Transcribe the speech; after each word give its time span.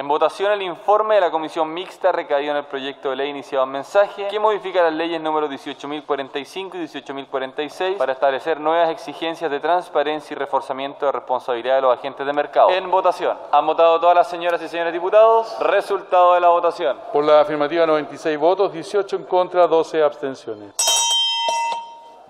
En 0.00 0.08
votación 0.08 0.50
el 0.52 0.62
informe 0.62 1.16
de 1.16 1.20
la 1.20 1.30
comisión 1.30 1.74
mixta 1.74 2.10
recaído 2.10 2.52
en 2.52 2.56
el 2.56 2.64
proyecto 2.64 3.10
de 3.10 3.16
ley 3.16 3.28
iniciado 3.28 3.66
en 3.66 3.72
mensaje 3.72 4.28
que 4.28 4.40
modifica 4.40 4.82
las 4.82 4.94
leyes 4.94 5.20
número 5.20 5.46
18.045 5.46 6.74
y 6.74 6.86
18.046 6.86 7.98
para 7.98 8.14
establecer 8.14 8.58
nuevas 8.58 8.88
exigencias 8.88 9.50
de 9.50 9.60
transparencia 9.60 10.32
y 10.32 10.38
reforzamiento 10.38 11.04
de 11.04 11.12
responsabilidad 11.12 11.74
de 11.74 11.82
los 11.82 11.98
agentes 11.98 12.24
de 12.24 12.32
mercado. 12.32 12.70
En 12.70 12.90
votación. 12.90 13.36
¿Han 13.52 13.66
votado 13.66 14.00
todas 14.00 14.16
las 14.16 14.30
señoras 14.30 14.62
y 14.62 14.68
señores 14.68 14.94
diputados? 14.94 15.54
Resultado 15.60 16.32
de 16.32 16.40
la 16.40 16.48
votación. 16.48 16.98
Por 17.12 17.22
la 17.22 17.42
afirmativa 17.42 17.84
96 17.84 18.38
votos, 18.38 18.72
18 18.72 19.16
en 19.16 19.24
contra, 19.24 19.66
12 19.66 20.02
abstenciones. 20.02 20.72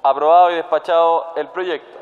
Aprobado 0.02 0.50
y 0.50 0.56
despachado 0.56 1.34
el 1.36 1.46
proyecto. 1.46 1.99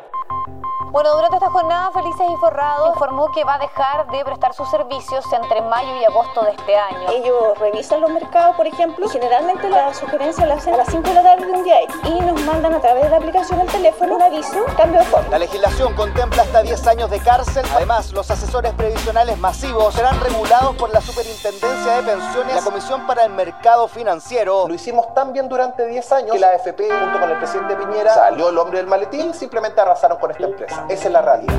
Bueno, 0.91 1.15
durante 1.15 1.37
esta 1.37 1.51
jornada, 1.51 1.91
Felices 1.93 2.27
y 2.33 2.37
Forrado 2.37 2.89
informó 2.89 3.31
que 3.33 3.45
va 3.45 3.55
a 3.55 3.59
dejar 3.59 4.11
de 4.11 4.25
prestar 4.25 4.55
sus 4.55 4.71
servicios 4.71 5.23
entre 5.35 5.61
mayo 5.61 5.95
y 6.01 6.05
agosto 6.07 6.43
de 6.43 6.53
este 6.53 6.77
año. 6.77 7.11
Ellos 7.11 7.59
revisan 7.59 8.01
los 8.01 8.11
mercados, 8.11 8.57
por 8.57 8.67
ejemplo, 8.67 9.05
y 9.05 9.09
generalmente 9.11 9.69
la 9.69 9.93
sugerencia 9.93 10.47
la 10.47 10.55
hacen 10.55 10.73
a 10.73 10.79
las 10.79 10.89
5 10.89 11.07
de 11.07 11.15
la 11.15 11.23
tarde 11.23 11.45
de 11.45 11.53
un 11.53 11.63
día 11.63 11.77
y 12.05 12.21
nos 12.21 12.41
mandan 12.41 12.73
a 12.73 12.81
través 12.81 13.05
de 13.05 13.11
la 13.11 13.19
aplicación 13.19 13.59
del 13.59 13.69
teléfono 13.69 14.15
un 14.15 14.23
aviso, 14.23 14.65
cambio 14.79 15.01
de 15.01 15.05
fondo. 15.07 15.31
La 15.31 15.39
legislación 15.39 15.95
contempla 15.95 16.43
hasta 16.43 16.63
10 16.63 16.87
años 16.87 17.11
de 17.11 17.21
cárcel. 17.21 17.67
Además, 17.75 18.11
los 18.13 18.31
asesores 18.31 18.73
previsionales 18.73 19.37
masivos 19.39 19.95
serán 19.95 20.19
regulados 20.21 20.75
por 20.77 20.91
la 20.91 21.03
Superintendencia 21.03 22.01
de 22.01 22.03
Pensiones 22.03 22.53
y 22.53 22.57
la 22.57 22.63
Comisión 22.63 23.07
para 23.07 23.25
el 23.25 23.33
Mercado 23.33 23.89
Financiero. 23.89 24.67
Lo 24.67 24.73
hicimos 24.73 25.13
tan 25.13 25.35
bien 25.35 25.51
durante 25.51 25.87
10 25.87 26.13
años 26.13 26.33
que 26.33 26.39
la 26.39 26.49
AFP, 26.49 26.89
junto 26.89 27.21
con 27.21 27.31
el 27.31 27.37
presidente 27.37 27.77
Piñera, 27.77 28.15
salió 28.15 28.49
el 28.49 28.57
hombre 28.57 28.79
del 28.79 28.87
maletín 28.87 29.31
y 29.31 29.35
simplemente 29.35 29.81
arrasaron 29.83 30.17
con 30.17 30.31
esta 30.31 30.45
empresa. 30.45 30.78
Es 30.89 31.05
la 31.11 31.21
realidad. 31.23 31.55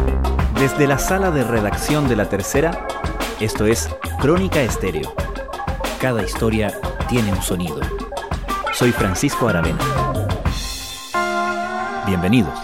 Desde 0.60 0.88
la 0.88 0.98
sala 0.98 1.32
de 1.32 1.44
redacción 1.44 2.08
de 2.08 2.16
La 2.16 2.30
Tercera, 2.30 2.88
esto 3.40 3.66
es 3.66 3.90
Crónica 4.20 4.62
Estéreo. 4.62 5.14
Cada 6.02 6.24
historia 6.24 6.74
tiene 7.08 7.32
un 7.32 7.42
sonido. 7.42 7.80
Soy 8.74 8.92
Francisco 8.92 9.48
Aravena. 9.48 9.80
Bienvenidos. 12.06 12.58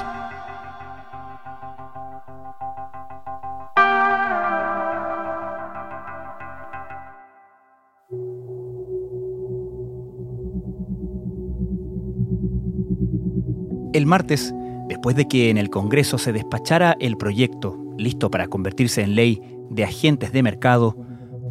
El 13.93 14.05
martes, 14.05 14.53
después 14.87 15.15
de 15.15 15.27
que 15.27 15.49
en 15.49 15.57
el 15.57 15.69
Congreso 15.69 16.17
se 16.17 16.33
despachara 16.33 16.95
el 16.99 17.17
proyecto 17.17 17.77
listo 17.97 18.29
para 18.29 18.47
convertirse 18.47 19.01
en 19.01 19.15
ley 19.15 19.41
de 19.69 19.83
agentes 19.83 20.31
de 20.31 20.43
mercado, 20.43 20.95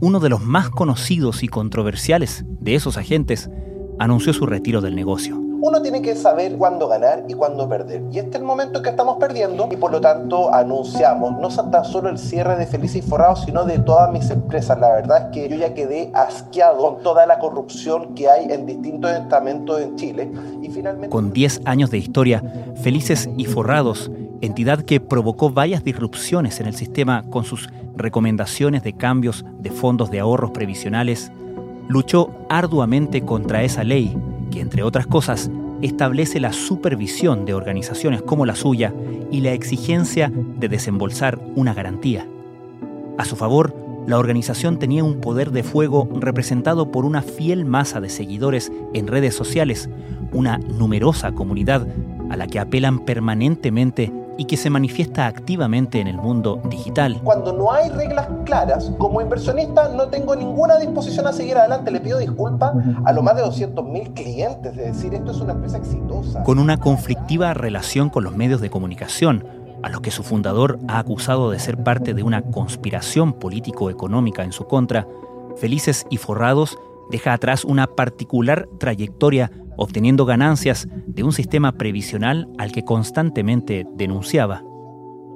uno 0.00 0.20
de 0.20 0.28
los 0.28 0.42
más 0.42 0.70
conocidos 0.70 1.42
y 1.42 1.48
controversiales 1.48 2.44
de 2.60 2.74
esos 2.74 2.96
agentes 2.96 3.50
anunció 3.98 4.32
su 4.32 4.46
retiro 4.46 4.80
del 4.80 4.94
negocio. 4.94 5.43
Uno 5.66 5.80
tiene 5.80 6.02
que 6.02 6.14
saber 6.14 6.58
cuándo 6.58 6.88
ganar 6.88 7.24
y 7.26 7.32
cuándo 7.32 7.66
perder. 7.66 8.02
Y 8.12 8.18
este 8.18 8.32
es 8.32 8.36
el 8.36 8.42
momento 8.42 8.82
que 8.82 8.90
estamos 8.90 9.16
perdiendo 9.16 9.66
y 9.72 9.76
por 9.76 9.92
lo 9.92 9.98
tanto 9.98 10.52
anunciamos 10.52 11.38
no 11.40 11.48
tan 11.70 11.86
solo 11.86 12.10
el 12.10 12.18
cierre 12.18 12.56
de 12.56 12.66
Felices 12.66 12.96
y 12.96 13.00
Forrados, 13.08 13.44
sino 13.46 13.64
de 13.64 13.78
todas 13.78 14.12
mis 14.12 14.28
empresas. 14.28 14.78
La 14.78 14.92
verdad 14.92 15.22
es 15.22 15.32
que 15.32 15.48
yo 15.48 15.56
ya 15.56 15.72
quedé 15.72 16.10
asqueado 16.12 16.76
con 16.76 17.02
toda 17.02 17.24
la 17.24 17.38
corrupción 17.38 18.14
que 18.14 18.28
hay 18.28 18.52
en 18.52 18.66
distintos 18.66 19.10
estamentos 19.10 19.80
en 19.80 19.96
Chile. 19.96 20.30
Y 20.60 20.68
finalmente... 20.68 21.08
Con 21.08 21.32
10 21.32 21.62
años 21.64 21.90
de 21.90 21.96
historia, 21.96 22.42
Felices 22.82 23.30
y 23.38 23.46
Forrados, 23.46 24.10
entidad 24.42 24.80
que 24.80 25.00
provocó 25.00 25.48
varias 25.48 25.82
disrupciones 25.82 26.60
en 26.60 26.66
el 26.66 26.74
sistema 26.74 27.24
con 27.30 27.44
sus 27.44 27.70
recomendaciones 27.96 28.82
de 28.82 28.92
cambios 28.92 29.46
de 29.60 29.70
fondos 29.70 30.10
de 30.10 30.20
ahorros 30.20 30.50
previsionales, 30.50 31.32
luchó 31.88 32.28
arduamente 32.50 33.22
contra 33.22 33.62
esa 33.62 33.82
ley 33.82 34.14
que, 34.54 34.60
entre 34.60 34.84
otras 34.84 35.08
cosas, 35.08 35.50
establece 35.82 36.38
la 36.38 36.52
supervisión 36.52 37.44
de 37.44 37.54
organizaciones 37.54 38.22
como 38.22 38.46
la 38.46 38.54
suya 38.54 38.94
y 39.32 39.40
la 39.40 39.52
exigencia 39.52 40.30
de 40.32 40.68
desembolsar 40.68 41.40
una 41.56 41.74
garantía. 41.74 42.28
A 43.18 43.24
su 43.24 43.34
favor, 43.34 43.74
la 44.06 44.16
organización 44.16 44.78
tenía 44.78 45.02
un 45.02 45.20
poder 45.20 45.50
de 45.50 45.64
fuego 45.64 46.08
representado 46.20 46.92
por 46.92 47.04
una 47.04 47.22
fiel 47.22 47.64
masa 47.64 48.00
de 48.00 48.08
seguidores 48.08 48.70
en 48.92 49.08
redes 49.08 49.34
sociales, 49.34 49.90
una 50.32 50.58
numerosa 50.58 51.32
comunidad 51.32 51.88
a 52.30 52.36
la 52.36 52.46
que 52.46 52.60
apelan 52.60 53.00
permanentemente 53.00 54.12
y 54.36 54.44
que 54.46 54.56
se 54.56 54.70
manifiesta 54.70 55.26
activamente 55.26 56.00
en 56.00 56.06
el 56.06 56.16
mundo 56.16 56.60
digital. 56.68 57.20
Cuando 57.22 57.52
no 57.52 57.72
hay 57.72 57.88
reglas 57.90 58.28
claras, 58.44 58.92
como 58.98 59.20
inversionista 59.20 59.88
no 59.88 60.08
tengo 60.08 60.34
ninguna 60.34 60.76
disposición 60.76 61.26
a 61.26 61.32
seguir 61.32 61.56
adelante. 61.56 61.90
Le 61.90 62.00
pido 62.00 62.18
disculpas 62.18 62.74
a 63.04 63.12
los 63.12 63.22
más 63.22 63.36
de 63.36 63.42
200.000 63.42 64.14
clientes, 64.14 64.76
es 64.76 64.94
decir, 64.94 65.14
esto 65.14 65.30
es 65.30 65.40
una 65.40 65.52
empresa 65.52 65.78
exitosa. 65.78 66.42
Con 66.42 66.58
una 66.58 66.78
conflictiva 66.78 67.54
relación 67.54 68.10
con 68.10 68.24
los 68.24 68.36
medios 68.36 68.60
de 68.60 68.70
comunicación, 68.70 69.46
a 69.82 69.90
los 69.90 70.00
que 70.00 70.10
su 70.10 70.22
fundador 70.22 70.78
ha 70.88 70.98
acusado 70.98 71.50
de 71.50 71.58
ser 71.58 71.76
parte 71.76 72.14
de 72.14 72.22
una 72.22 72.42
conspiración 72.42 73.34
político-económica 73.34 74.42
en 74.42 74.52
su 74.52 74.66
contra, 74.66 75.06
Felices 75.56 76.06
y 76.10 76.16
Forrados 76.16 76.78
deja 77.10 77.32
atrás 77.32 77.64
una 77.64 77.86
particular 77.86 78.68
trayectoria 78.78 79.50
obteniendo 79.76 80.24
ganancias 80.26 80.88
de 81.06 81.22
un 81.22 81.32
sistema 81.32 81.72
previsional 81.72 82.48
al 82.58 82.72
que 82.72 82.84
constantemente 82.84 83.86
denunciaba. 83.94 84.62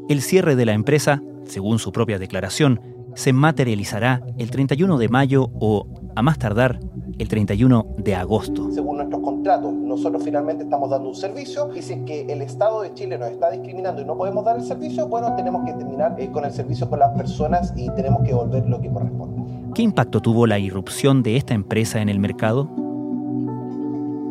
El 0.08 0.22
cierre 0.22 0.56
de 0.56 0.66
la 0.66 0.72
empresa, 0.72 1.22
según 1.44 1.78
su 1.78 1.92
propia 1.92 2.18
declaración, 2.18 2.80
se 3.14 3.32
materializará 3.32 4.22
el 4.38 4.50
31 4.50 4.96
de 4.98 5.08
mayo 5.08 5.50
o, 5.60 5.86
a 6.14 6.22
más 6.22 6.38
tardar, 6.38 6.80
el 7.18 7.28
31 7.28 7.96
de 7.98 8.14
agosto. 8.14 8.70
Según 8.70 8.98
nuestros 8.98 9.20
contratos, 9.22 9.72
nosotros 9.72 10.22
finalmente 10.22 10.64
estamos 10.64 10.88
dando 10.88 11.08
un 11.08 11.14
servicio 11.14 11.74
y 11.74 11.82
si 11.82 11.94
es 11.94 12.00
que 12.04 12.20
el 12.22 12.42
Estado 12.42 12.82
de 12.82 12.94
Chile 12.94 13.18
nos 13.18 13.30
está 13.30 13.50
discriminando 13.50 14.02
y 14.02 14.04
no 14.04 14.16
podemos 14.16 14.44
dar 14.44 14.56
el 14.56 14.62
servicio, 14.62 15.08
bueno, 15.08 15.34
tenemos 15.34 15.64
que 15.66 15.72
terminar 15.72 16.14
eh, 16.18 16.30
con 16.30 16.44
el 16.44 16.52
servicio 16.52 16.88
con 16.88 17.00
las 17.00 17.10
personas 17.16 17.72
y 17.76 17.90
tenemos 17.96 18.22
que 18.22 18.28
devolver 18.28 18.68
lo 18.68 18.80
que 18.80 18.88
corresponde. 18.88 19.42
¿Qué 19.74 19.82
impacto 19.82 20.20
tuvo 20.20 20.46
la 20.46 20.58
irrupción 20.58 21.22
de 21.22 21.36
esta 21.36 21.54
empresa 21.54 22.00
en 22.00 22.08
el 22.08 22.20
mercado? 22.20 22.68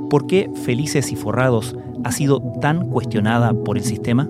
¿Por 0.10 0.26
qué 0.28 0.50
Felices 0.64 1.12
y 1.12 1.16
Forrados 1.16 1.76
ha 2.04 2.12
sido 2.12 2.42
tan 2.62 2.90
cuestionada 2.90 3.54
por 3.54 3.78
el 3.78 3.84
sistema? 3.84 4.30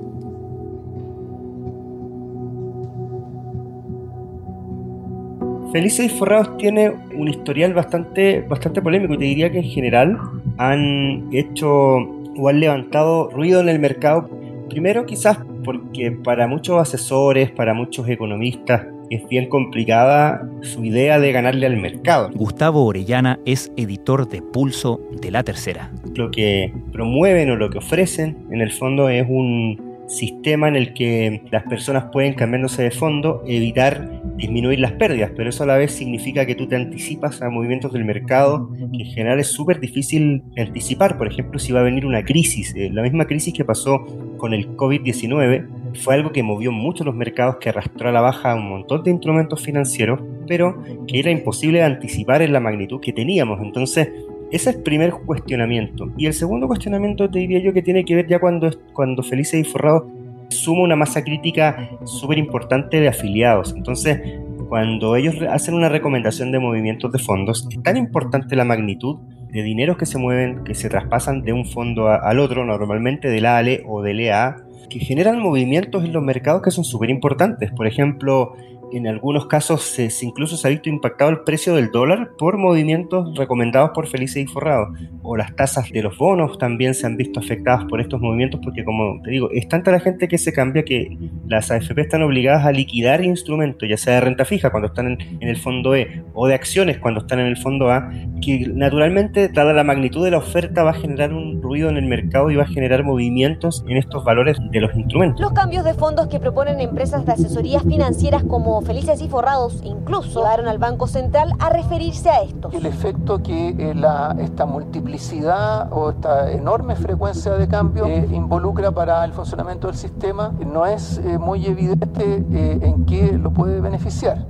Felices 5.71 6.05
y 6.07 6.09
Forrados 6.09 6.57
tiene 6.57 6.93
un 7.15 7.27
historial 7.27 7.73
bastante, 7.73 8.41
bastante 8.41 8.81
polémico 8.81 9.13
y 9.13 9.17
te 9.17 9.25
diría 9.25 9.51
que 9.51 9.59
en 9.59 9.65
general 9.65 10.17
han 10.57 11.27
hecho 11.31 11.69
o 11.69 12.49
han 12.49 12.59
levantado 12.59 13.29
ruido 13.29 13.59
en 13.61 13.69
el 13.69 13.79
mercado. 13.79 14.29
Primero 14.69 15.05
quizás 15.05 15.37
porque 15.63 16.11
para 16.11 16.47
muchos 16.47 16.79
asesores, 16.79 17.51
para 17.51 17.73
muchos 17.73 18.07
economistas, 18.09 18.87
es 19.09 19.27
bien 19.27 19.49
complicada 19.49 20.47
su 20.61 20.83
idea 20.83 21.19
de 21.19 21.31
ganarle 21.31 21.65
al 21.65 21.77
mercado. 21.77 22.29
Gustavo 22.33 22.85
Orellana 22.85 23.39
es 23.45 23.71
editor 23.77 24.27
de 24.27 24.41
Pulso 24.41 25.01
de 25.21 25.31
La 25.31 25.43
Tercera. 25.43 25.91
Lo 26.15 26.31
que 26.31 26.73
promueven 26.91 27.51
o 27.51 27.55
lo 27.55 27.69
que 27.69 27.77
ofrecen 27.77 28.37
en 28.51 28.61
el 28.61 28.71
fondo 28.71 29.09
es 29.09 29.25
un 29.27 29.87
sistema 30.07 30.67
en 30.69 30.75
el 30.75 30.93
que 30.93 31.43
las 31.51 31.63
personas 31.63 32.05
pueden 32.11 32.33
cambiándose 32.33 32.81
de 32.81 32.91
fondo 32.91 33.43
evitar 33.45 34.21
disminuir 34.37 34.79
las 34.79 34.93
pérdidas, 34.93 35.31
pero 35.35 35.49
eso 35.49 35.63
a 35.63 35.65
la 35.65 35.77
vez 35.77 35.91
significa 35.91 36.45
que 36.45 36.55
tú 36.55 36.67
te 36.67 36.75
anticipas 36.75 37.41
a 37.41 37.49
movimientos 37.49 37.91
del 37.91 38.05
mercado 38.05 38.69
que 38.93 39.03
en 39.03 39.05
general 39.05 39.39
es 39.39 39.47
súper 39.47 39.79
difícil 39.79 40.43
anticipar. 40.55 41.17
Por 41.17 41.27
ejemplo, 41.27 41.59
si 41.59 41.73
va 41.73 41.81
a 41.81 41.83
venir 41.83 42.05
una 42.05 42.23
crisis, 42.23 42.73
eh, 42.75 42.89
la 42.91 43.01
misma 43.01 43.25
crisis 43.25 43.53
que 43.53 43.65
pasó 43.65 44.05
con 44.37 44.53
el 44.53 44.75
COVID-19, 44.77 45.67
fue 45.97 46.15
algo 46.15 46.31
que 46.31 46.43
movió 46.43 46.71
mucho 46.71 47.03
los 47.03 47.15
mercados, 47.15 47.57
que 47.57 47.69
arrastró 47.69 48.09
a 48.09 48.11
la 48.11 48.21
baja 48.21 48.55
un 48.55 48.69
montón 48.69 49.03
de 49.03 49.11
instrumentos 49.11 49.61
financieros, 49.61 50.19
pero 50.47 50.81
que 51.07 51.19
era 51.19 51.31
imposible 51.31 51.83
anticipar 51.83 52.41
en 52.41 52.53
la 52.53 52.59
magnitud 52.59 52.99
que 52.99 53.13
teníamos. 53.13 53.59
Entonces, 53.61 54.09
ese 54.51 54.69
es 54.69 54.75
el 54.77 54.83
primer 54.83 55.11
cuestionamiento. 55.11 56.09
Y 56.17 56.27
el 56.27 56.33
segundo 56.33 56.67
cuestionamiento 56.67 57.29
te 57.29 57.39
diría 57.39 57.59
yo 57.59 57.73
que 57.73 57.81
tiene 57.81 58.05
que 58.05 58.15
ver 58.15 58.27
ya 58.27 58.39
cuando, 58.39 58.69
cuando 58.93 59.23
Felices 59.23 59.59
y 59.59 59.69
Forrados 59.69 60.03
suma 60.49 60.83
una 60.83 60.95
masa 60.95 61.23
crítica 61.23 61.89
súper 62.05 62.37
importante 62.37 62.99
de 62.99 63.09
afiliados. 63.09 63.73
Entonces, 63.75 64.21
cuando 64.69 65.15
ellos 65.15 65.35
hacen 65.49 65.73
una 65.73 65.89
recomendación 65.89 66.51
de 66.51 66.59
movimientos 66.59 67.11
de 67.11 67.19
fondos, 67.19 67.67
es 67.69 67.83
tan 67.83 67.97
importante 67.97 68.55
la 68.55 68.65
magnitud 68.65 69.17
de 69.51 69.63
dineros 69.63 69.97
que 69.97 70.05
se 70.05 70.17
mueven, 70.17 70.63
que 70.63 70.75
se 70.75 70.89
traspasan 70.89 71.41
de 71.41 71.53
un 71.53 71.65
fondo 71.65 72.09
al 72.09 72.39
otro, 72.39 72.65
normalmente 72.65 73.29
del 73.29 73.45
ALE 73.45 73.83
o 73.87 74.01
del 74.01 74.19
EA, 74.19 74.57
que 74.89 74.99
generan 74.99 75.39
movimientos 75.39 76.03
en 76.03 76.13
los 76.13 76.23
mercados 76.23 76.61
que 76.61 76.71
son 76.71 76.83
súper 76.83 77.09
importantes. 77.09 77.71
Por 77.71 77.87
ejemplo, 77.87 78.53
en 78.91 79.07
algunos 79.07 79.47
casos 79.47 79.83
se, 79.83 80.09
incluso 80.21 80.57
se 80.57 80.67
ha 80.67 80.71
visto 80.71 80.89
impactado 80.89 81.29
el 81.31 81.41
precio 81.41 81.75
del 81.75 81.91
dólar 81.91 82.31
por 82.37 82.57
movimientos 82.57 83.35
recomendados 83.37 83.91
por 83.93 84.07
Felices 84.07 84.43
y 84.43 84.47
Forrado. 84.47 84.93
O 85.21 85.35
las 85.35 85.55
tasas 85.55 85.89
de 85.91 86.01
los 86.01 86.17
bonos 86.17 86.57
también 86.57 86.93
se 86.93 87.05
han 87.05 87.17
visto 87.17 87.39
afectadas 87.39 87.85
por 87.85 87.99
estos 87.99 88.21
movimientos 88.21 88.59
porque, 88.63 88.83
como 88.83 89.21
te 89.23 89.31
digo, 89.31 89.49
es 89.51 89.67
tanta 89.67 89.91
la 89.91 89.99
gente 89.99 90.27
que 90.27 90.37
se 90.37 90.53
cambia 90.53 90.83
que 90.83 91.17
las 91.47 91.71
AFP 91.71 92.01
están 92.01 92.23
obligadas 92.23 92.65
a 92.65 92.71
liquidar 92.71 93.23
instrumentos, 93.23 93.87
ya 93.89 93.97
sea 93.97 94.15
de 94.15 94.21
renta 94.21 94.45
fija 94.45 94.69
cuando 94.69 94.87
están 94.87 95.07
en, 95.07 95.37
en 95.41 95.49
el 95.49 95.57
fondo 95.57 95.95
E 95.95 96.23
o 96.33 96.47
de 96.47 96.53
acciones 96.53 96.99
cuando 96.99 97.21
están 97.21 97.39
en 97.39 97.47
el 97.47 97.57
fondo 97.57 97.91
A, 97.91 98.09
que 98.41 98.67
naturalmente, 98.73 99.49
dada 99.49 99.73
la 99.73 99.83
magnitud 99.83 100.23
de 100.23 100.31
la 100.31 100.37
oferta, 100.37 100.83
va 100.83 100.91
a 100.91 100.93
generar 100.93 101.33
un 101.33 101.61
ruido 101.61 101.89
en 101.89 101.97
el 101.97 102.05
mercado 102.05 102.51
y 102.51 102.55
va 102.55 102.63
a 102.63 102.67
generar 102.67 103.03
movimientos 103.03 103.83
en 103.87 103.97
estos 103.97 104.23
valores 104.23 104.57
de 104.71 104.81
los 104.81 104.95
instrumentos. 104.95 105.41
Los 105.41 105.53
cambios 105.53 105.83
de 105.83 105.93
fondos 105.93 106.27
que 106.27 106.39
proponen 106.39 106.79
empresas 106.79 107.25
de 107.25 107.33
asesorías 107.33 107.83
financieras 107.83 108.43
como 108.43 108.76
Felices 108.81 109.21
y 109.21 109.29
Forrados 109.29 109.79
incluso 109.83 110.39
llevaron 110.39 110.67
al 110.67 110.77
Banco 110.77 111.07
Central 111.07 111.53
a 111.59 111.69
referirse 111.69 112.29
a 112.29 112.41
esto. 112.41 112.69
El 112.71 112.85
efecto 112.85 113.41
que 113.41 113.69
eh, 113.69 113.93
la, 113.95 114.35
esta 114.39 114.65
multiplicidad 114.65 115.91
o 115.91 116.11
esta 116.11 116.51
enorme 116.51 116.95
frecuencia 116.95 117.53
de 117.53 117.67
cambio 117.67 118.05
eh, 118.05 118.27
involucra 118.31 118.91
para 118.91 119.23
el 119.25 119.33
funcionamiento 119.33 119.87
del 119.87 119.95
sistema 119.95 120.53
no 120.65 120.85
es 120.85 121.17
eh, 121.17 121.37
muy 121.37 121.65
evidente 121.65 122.43
en 122.51 123.05
qué 123.05 123.33
lo 123.33 123.51
puede 123.51 123.81
beneficiar. 123.81 124.45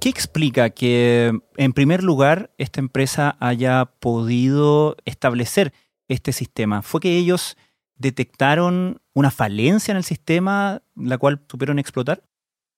¿Qué 0.00 0.08
explica 0.08 0.70
que, 0.70 1.32
en 1.56 1.72
primer 1.72 2.04
lugar, 2.04 2.50
esta 2.56 2.78
empresa 2.78 3.36
haya 3.40 3.86
podido 3.98 4.96
establecer 5.04 5.72
este 6.06 6.32
sistema? 6.32 6.82
¿Fue 6.82 7.00
que 7.00 7.16
ellos 7.16 7.56
detectaron 7.96 9.00
una 9.18 9.30
falencia 9.30 9.92
en 9.92 9.98
el 9.98 10.04
sistema, 10.04 10.82
la 10.96 11.18
cual 11.18 11.40
supieron 11.48 11.78
explotar? 11.78 12.22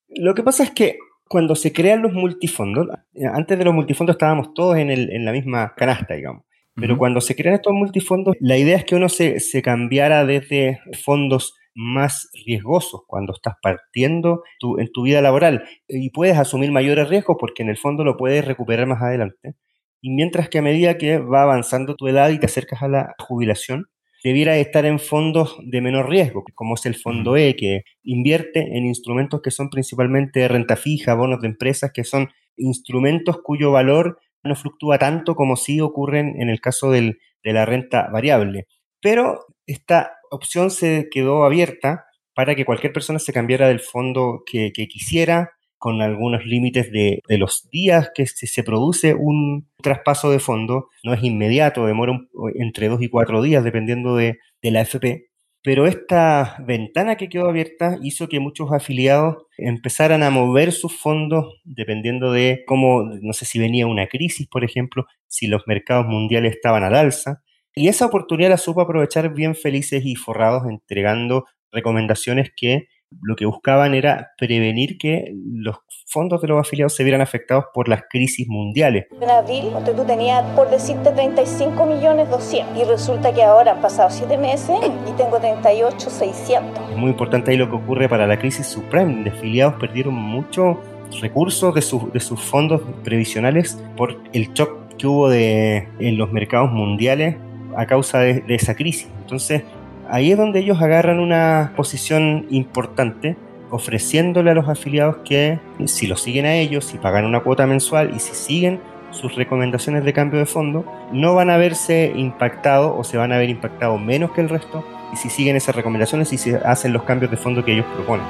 Lo 0.08 0.34
que 0.34 0.42
pasa 0.42 0.64
es 0.64 0.70
que 0.70 0.98
cuando 1.28 1.54
se 1.54 1.72
crean 1.72 2.02
los 2.02 2.12
multifondos, 2.12 2.88
antes 3.32 3.58
de 3.58 3.64
los 3.64 3.74
multifondos 3.74 4.14
estábamos 4.14 4.52
todos 4.54 4.76
en, 4.76 5.24
la 5.24 5.32
misma 5.32 5.74
canasta, 5.76 6.14
digamos. 6.14 6.44
Pero 6.74 6.96
cuando 6.96 7.20
se 7.20 7.36
crean 7.36 7.56
estos 7.56 7.74
multifondos, 7.74 8.36
la 8.40 8.56
idea 8.56 8.76
es 8.76 8.84
que 8.84 8.94
uno 8.94 9.08
se, 9.08 9.38
se 9.38 9.60
cambiara 9.60 10.24
desde 10.24 10.80
fondos 11.04 11.54
más 11.74 12.30
riesgosos 12.46 13.02
cuando 13.06 13.32
estás 13.34 13.54
partiendo 13.62 14.42
en 14.78 14.90
tu 14.92 15.02
vida 15.02 15.20
laboral 15.20 15.64
y 15.88 16.10
puedes 16.10 16.38
asumir 16.38 16.72
mayores 16.72 17.08
riesgos 17.08 17.36
porque 17.38 17.62
en 17.62 17.68
el 17.68 17.76
fondo 17.76 18.02
lo 18.02 18.16
puedes 18.16 18.44
recuperar 18.44 18.86
más 18.86 19.02
adelante. 19.02 19.54
Y 20.00 20.10
mientras 20.10 20.48
que 20.48 20.58
a 20.58 20.62
medida 20.62 20.96
que 20.96 21.18
va 21.18 21.42
avanzando 21.42 21.94
tu 21.94 22.08
edad 22.08 22.30
y 22.30 22.38
te 22.38 22.46
acercas 22.46 22.82
a 22.82 22.88
la 22.88 23.14
jubilación, 23.18 23.86
debiera 24.22 24.56
estar 24.56 24.84
en 24.84 24.98
fondos 24.98 25.56
de 25.62 25.80
menor 25.80 26.08
riesgo, 26.08 26.44
como 26.54 26.74
es 26.74 26.86
el 26.86 26.94
fondo 26.94 27.36
E, 27.36 27.56
que 27.56 27.84
invierte 28.02 28.60
en 28.60 28.86
instrumentos 28.86 29.40
que 29.42 29.50
son 29.50 29.70
principalmente 29.70 30.46
renta 30.48 30.76
fija, 30.76 31.14
bonos 31.14 31.40
de 31.40 31.48
empresas, 31.48 31.90
que 31.92 32.04
son 32.04 32.28
instrumentos 32.56 33.38
cuyo 33.42 33.70
valor 33.72 34.18
no 34.42 34.54
fluctúa 34.54 34.98
tanto 34.98 35.34
como 35.34 35.56
sí 35.56 35.80
ocurren 35.80 36.40
en 36.40 36.48
el 36.48 36.60
caso 36.60 36.90
de 36.90 37.16
la 37.42 37.66
renta 37.66 38.08
variable. 38.10 38.66
Pero 39.00 39.46
esta 39.66 40.12
opción 40.30 40.70
se 40.70 41.08
quedó 41.10 41.44
abierta 41.44 42.04
para 42.34 42.54
que 42.54 42.64
cualquier 42.64 42.92
persona 42.92 43.18
se 43.18 43.32
cambiara 43.32 43.68
del 43.68 43.80
fondo 43.80 44.42
que, 44.46 44.72
quisiera, 44.72 45.52
con 45.80 46.02
algunos 46.02 46.44
límites 46.44 46.92
de, 46.92 47.22
los 47.26 47.70
días 47.70 48.10
que 48.14 48.26
se, 48.26 48.62
produce 48.62 49.14
un 49.14 49.66
traspaso 49.82 50.30
de 50.30 50.38
fondo. 50.38 50.90
No 51.02 51.14
es 51.14 51.24
inmediato, 51.24 51.86
demora 51.86 52.20
entre 52.54 52.88
dos 52.88 53.00
y 53.00 53.08
cuatro 53.08 53.40
días, 53.40 53.64
dependiendo 53.64 54.14
de, 54.14 54.38
de 54.60 54.70
la 54.70 54.82
FP. 54.82 55.30
Pero 55.62 55.86
esta 55.86 56.58
ventana 56.66 57.16
que 57.16 57.30
quedó 57.30 57.48
abierta 57.48 57.98
hizo 58.02 58.28
que 58.28 58.40
muchos 58.40 58.70
afiliados 58.72 59.46
empezaran 59.56 60.22
a 60.22 60.28
mover 60.28 60.72
sus 60.72 60.94
fondos 60.94 61.46
dependiendo 61.64 62.30
de 62.30 62.62
cómo, 62.66 63.04
no 63.22 63.32
sé 63.32 63.46
si 63.46 63.58
venía 63.58 63.86
una 63.86 64.06
crisis, 64.06 64.46
por 64.48 64.64
ejemplo, 64.64 65.06
si 65.28 65.46
los 65.46 65.62
mercados 65.66 66.06
mundiales 66.06 66.56
estaban 66.56 66.84
al 66.84 66.94
alza. 66.94 67.42
Y 67.74 67.88
esa 67.88 68.04
oportunidad 68.04 68.50
la 68.50 68.58
supo 68.58 68.82
aprovechar 68.82 69.32
bien 69.32 69.54
felices 69.54 70.02
y 70.04 70.14
forrados, 70.14 70.64
entregando 70.68 71.46
recomendaciones 71.72 72.50
que 72.54 72.88
lo 73.22 73.36
que 73.36 73.46
buscaban 73.46 73.94
era 73.94 74.32
prevenir 74.38 74.98
que 74.98 75.34
los 75.54 75.76
fondos 76.06 76.40
de 76.42 76.48
los 76.48 76.60
afiliados 76.60 76.94
se 76.94 77.04
vieran 77.04 77.20
afectados 77.20 77.66
por 77.72 77.88
las 77.88 78.02
crisis 78.08 78.48
mundiales. 78.48 79.06
En 79.20 79.30
abril, 79.30 79.70
tú 79.84 80.04
tenías, 80.04 80.44
por 80.56 80.70
decirte, 80.70 81.10
35 81.10 81.86
millones 81.86 82.28
200 82.30 82.76
y 82.76 82.84
resulta 82.84 83.32
que 83.32 83.42
ahora 83.42 83.72
han 83.72 83.80
pasado 83.80 84.10
7 84.10 84.36
meses 84.38 84.76
y 85.08 85.12
tengo 85.12 85.38
38 85.38 86.10
600. 86.10 86.90
Es 86.90 86.96
muy 86.96 87.10
importante 87.10 87.50
ahí 87.50 87.56
lo 87.56 87.68
que 87.68 87.76
ocurre 87.76 88.08
para 88.08 88.26
la 88.26 88.38
crisis 88.38 88.66
subprime. 88.66 89.24
De 89.24 89.30
afiliados 89.30 89.74
perdieron 89.74 90.14
muchos 90.14 90.76
recursos 91.20 91.74
de, 91.74 92.10
de 92.12 92.20
sus 92.20 92.40
fondos 92.40 92.82
previsionales 93.04 93.78
por 93.96 94.20
el 94.32 94.52
shock 94.52 94.80
que 95.00 95.06
hubo 95.06 95.30
de, 95.30 95.88
en 95.98 96.18
los 96.18 96.30
mercados 96.30 96.70
mundiales 96.70 97.36
a 97.76 97.86
causa 97.86 98.20
de, 98.20 98.44
esa 98.48 98.74
crisis. 98.74 99.08
Entonces, 99.22 99.62
ahí 100.10 100.32
es 100.32 100.38
donde 100.38 100.60
ellos 100.60 100.82
agarran 100.82 101.20
una 101.20 101.72
posición 101.76 102.46
importante 102.50 103.36
ofreciéndole 103.70 104.50
a 104.50 104.54
los 104.54 104.68
afiliados 104.68 105.18
que 105.24 105.60
si 105.86 106.08
lo 106.08 106.16
siguen 106.16 106.44
a 106.44 106.56
ellos, 106.56 106.84
si 106.84 106.98
pagan 106.98 107.24
una 107.24 107.40
cuota 107.40 107.66
mensual 107.66 108.12
y 108.14 108.18
si 108.18 108.34
siguen 108.34 108.80
sus 109.12 109.36
recomendaciones 109.36 110.04
de 110.04 110.12
cambio 110.12 110.40
de 110.40 110.46
fondo, 110.46 110.84
no 111.12 111.34
van 111.34 111.50
a 111.50 111.56
verse 111.56 112.12
impactados 112.16 112.92
o 112.96 113.04
se 113.04 113.16
van 113.16 113.32
a 113.32 113.38
ver 113.38 113.48
impactados 113.48 114.00
menos 114.00 114.32
que 114.32 114.40
el 114.40 114.48
resto 114.48 114.84
y 115.12 115.16
si 115.16 115.30
siguen 115.30 115.56
esas 115.56 115.76
recomendaciones 115.76 116.32
y 116.32 116.38
si 116.38 116.52
hacen 116.52 116.92
los 116.92 117.04
cambios 117.04 117.30
de 117.30 117.36
fondo 117.36 117.64
que 117.64 117.72
ellos 117.72 117.86
proponen. 117.94 118.26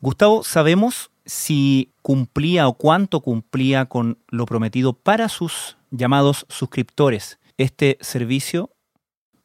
Gustavo, 0.00 0.42
¿sabemos 0.42 1.12
si 1.24 1.94
cumplía 2.02 2.66
o 2.66 2.74
cuánto 2.74 3.20
cumplía 3.20 3.86
con 3.86 4.18
lo 4.28 4.46
prometido 4.46 4.94
para 4.94 5.28
sus 5.28 5.78
llamados 5.92 6.44
suscriptores 6.48 7.38
este 7.56 7.98
servicio? 8.00 8.70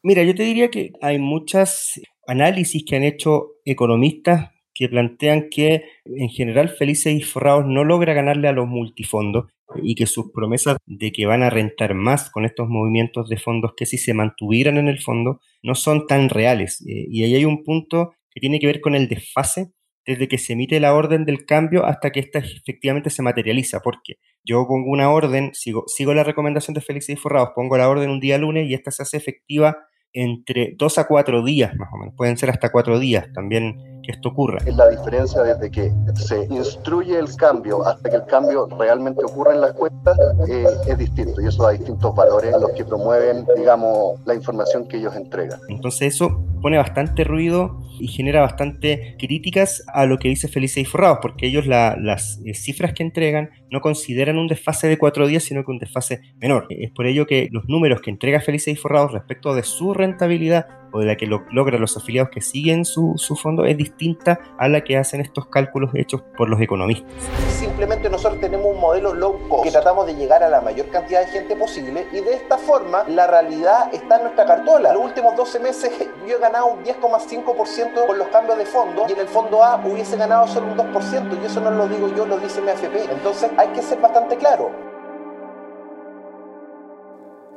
Mira, 0.02 0.22
yo 0.22 0.34
te 0.34 0.44
diría 0.44 0.70
que 0.70 0.92
hay 1.00 1.18
muchos 1.18 2.00
análisis 2.26 2.84
que 2.84 2.96
han 2.96 3.02
hecho 3.04 3.54
economistas 3.64 4.50
que 4.74 4.88
plantean 4.88 5.48
que 5.50 5.86
en 6.04 6.28
general 6.28 6.68
Felices 6.68 7.12
y 7.12 7.22
Forrados 7.22 7.64
no 7.66 7.82
logra 7.82 8.14
ganarle 8.14 8.46
a 8.46 8.52
los 8.52 8.68
multifondos 8.68 9.46
y 9.82 9.96
que 9.96 10.06
sus 10.06 10.30
promesas 10.30 10.76
de 10.86 11.10
que 11.10 11.26
van 11.26 11.42
a 11.42 11.50
rentar 11.50 11.94
más 11.94 12.30
con 12.30 12.44
estos 12.44 12.68
movimientos 12.68 13.28
de 13.28 13.38
fondos 13.38 13.72
que 13.76 13.86
si 13.86 13.98
se 13.98 14.14
mantuvieran 14.14 14.76
en 14.78 14.86
el 14.88 15.00
fondo 15.00 15.40
no 15.62 15.74
son 15.74 16.06
tan 16.06 16.28
reales. 16.28 16.80
Eh, 16.82 17.06
y 17.10 17.24
ahí 17.24 17.34
hay 17.34 17.44
un 17.44 17.64
punto 17.64 18.14
que 18.30 18.40
tiene 18.40 18.60
que 18.60 18.68
ver 18.68 18.80
con 18.80 18.94
el 18.94 19.08
desfase 19.08 19.72
desde 20.08 20.26
que 20.26 20.38
se 20.38 20.54
emite 20.54 20.80
la 20.80 20.94
orden 20.94 21.26
del 21.26 21.44
cambio 21.44 21.84
hasta 21.84 22.10
que 22.10 22.20
ésta 22.20 22.38
efectivamente 22.38 23.10
se 23.10 23.20
materializa, 23.20 23.80
porque 23.80 24.14
yo 24.42 24.66
pongo 24.66 24.90
una 24.90 25.10
orden, 25.10 25.50
sigo, 25.52 25.84
sigo 25.86 26.14
la 26.14 26.24
recomendación 26.24 26.72
de 26.72 26.80
Félix 26.80 27.10
y 27.10 27.16
Forrados, 27.16 27.50
pongo 27.54 27.76
la 27.76 27.90
orden 27.90 28.08
un 28.08 28.18
día 28.18 28.38
lunes 28.38 28.66
y 28.66 28.72
esta 28.72 28.90
se 28.90 29.02
hace 29.02 29.18
efectiva 29.18 29.76
entre 30.14 30.72
dos 30.78 30.96
a 30.96 31.06
cuatro 31.06 31.44
días 31.44 31.76
más 31.76 31.90
o 31.92 31.98
menos, 31.98 32.14
pueden 32.16 32.38
ser 32.38 32.48
hasta 32.48 32.72
cuatro 32.72 32.98
días 32.98 33.30
también 33.34 33.97
que 34.08 34.12
esto 34.12 34.30
ocurra. 34.30 34.58
Es 34.64 34.74
la 34.74 34.88
diferencia 34.88 35.42
desde 35.42 35.70
que 35.70 35.92
se 36.14 36.46
instruye 36.46 37.18
el 37.18 37.34
cambio 37.36 37.86
hasta 37.86 38.08
que 38.08 38.16
el 38.16 38.24
cambio 38.24 38.66
realmente 38.78 39.22
ocurre 39.22 39.54
en 39.54 39.60
las 39.60 39.74
cuentas 39.74 40.16
eh, 40.48 40.64
es 40.86 40.98
distinto 40.98 41.42
y 41.42 41.46
eso 41.46 41.62
da 41.62 41.72
distintos 41.72 42.14
valores 42.14 42.54
a 42.54 42.58
los 42.58 42.70
que 42.70 42.84
promueven, 42.84 43.46
digamos, 43.54 44.18
la 44.24 44.34
información 44.34 44.88
que 44.88 44.96
ellos 44.96 45.14
entregan. 45.14 45.60
Entonces 45.68 46.14
eso 46.14 46.42
pone 46.62 46.78
bastante 46.78 47.22
ruido 47.22 47.82
y 48.00 48.08
genera 48.08 48.40
bastante 48.40 49.16
críticas 49.18 49.84
a 49.92 50.06
lo 50.06 50.18
que 50.18 50.28
dice 50.28 50.48
Felices 50.48 50.78
y 50.78 50.84
Forrados, 50.84 51.18
porque 51.20 51.46
ellos 51.46 51.66
las 51.66 52.40
eh, 52.46 52.54
cifras 52.54 52.94
que 52.94 53.02
entregan 53.02 53.50
no 53.70 53.80
consideran 53.80 54.38
un 54.38 54.48
desfase 54.48 54.88
de 54.88 54.96
cuatro 54.96 55.26
días, 55.26 55.42
sino 55.42 55.64
que 55.64 55.70
un 55.70 55.78
desfase 55.78 56.20
menor. 56.40 56.66
Es 56.70 56.90
por 56.92 57.06
ello 57.06 57.26
que 57.26 57.48
los 57.50 57.68
números 57.68 58.00
que 58.00 58.10
entrega 58.10 58.40
Felices 58.40 58.72
y 58.72 58.76
Forrados 58.76 59.12
respecto 59.12 59.54
de 59.54 59.62
su 59.62 59.92
rentabilidad 59.92 60.66
o 60.92 61.00
de 61.00 61.06
la 61.06 61.16
que 61.16 61.26
lo, 61.26 61.44
logran 61.50 61.80
los 61.80 61.96
afiliados 61.96 62.30
que 62.30 62.40
siguen 62.40 62.84
su, 62.84 63.14
su, 63.16 63.36
fondo 63.36 63.64
es 63.64 63.76
distinta 63.76 64.40
a 64.58 64.68
la 64.68 64.82
que 64.82 64.96
hacen 64.96 65.20
estos 65.20 65.46
cálculos 65.46 65.90
hechos 65.94 66.22
por 66.36 66.48
los 66.48 66.60
economistas. 66.60 67.10
Simplemente 67.50 68.08
nosotros 68.08 68.40
tenemos 68.40 68.74
un 68.74 68.80
modelo 68.80 69.14
low 69.14 69.38
cost 69.48 69.64
que 69.64 69.70
tratamos 69.70 70.06
de 70.06 70.14
llegar 70.14 70.42
a 70.42 70.48
la 70.48 70.60
mayor 70.60 70.88
cantidad 70.90 71.20
de 71.20 71.26
gente 71.26 71.56
posible 71.56 72.06
y 72.12 72.20
de 72.20 72.34
esta 72.34 72.58
forma 72.58 73.04
la 73.08 73.26
realidad 73.26 73.92
está 73.92 74.16
en 74.16 74.22
nuestra 74.24 74.46
cartola. 74.46 74.92
Los 74.92 75.04
últimos 75.04 75.36
12 75.36 75.60
meses 75.60 75.92
yo 76.28 76.36
he 76.36 76.40
ganado 76.40 76.66
un 76.66 76.84
10,5% 76.84 78.06
con 78.06 78.18
los 78.18 78.28
cambios 78.28 78.58
de 78.58 78.66
fondo 78.66 79.06
y 79.08 79.12
en 79.12 79.20
el 79.20 79.28
fondo 79.28 79.62
A 79.62 79.76
hubiese 79.84 80.16
ganado 80.16 80.46
solo 80.46 80.66
un 80.68 80.76
2% 80.76 81.42
y 81.42 81.46
eso 81.46 81.60
no 81.60 81.70
lo 81.70 81.88
digo 81.88 82.08
yo, 82.14 82.26
lo 82.26 82.38
dice 82.38 82.60
mi 82.60 82.70
AFP. 82.70 83.10
Entonces 83.10 83.50
hay 83.56 83.68
que 83.68 83.82
ser 83.82 84.00
bastante 84.00 84.36
claro. 84.36 84.87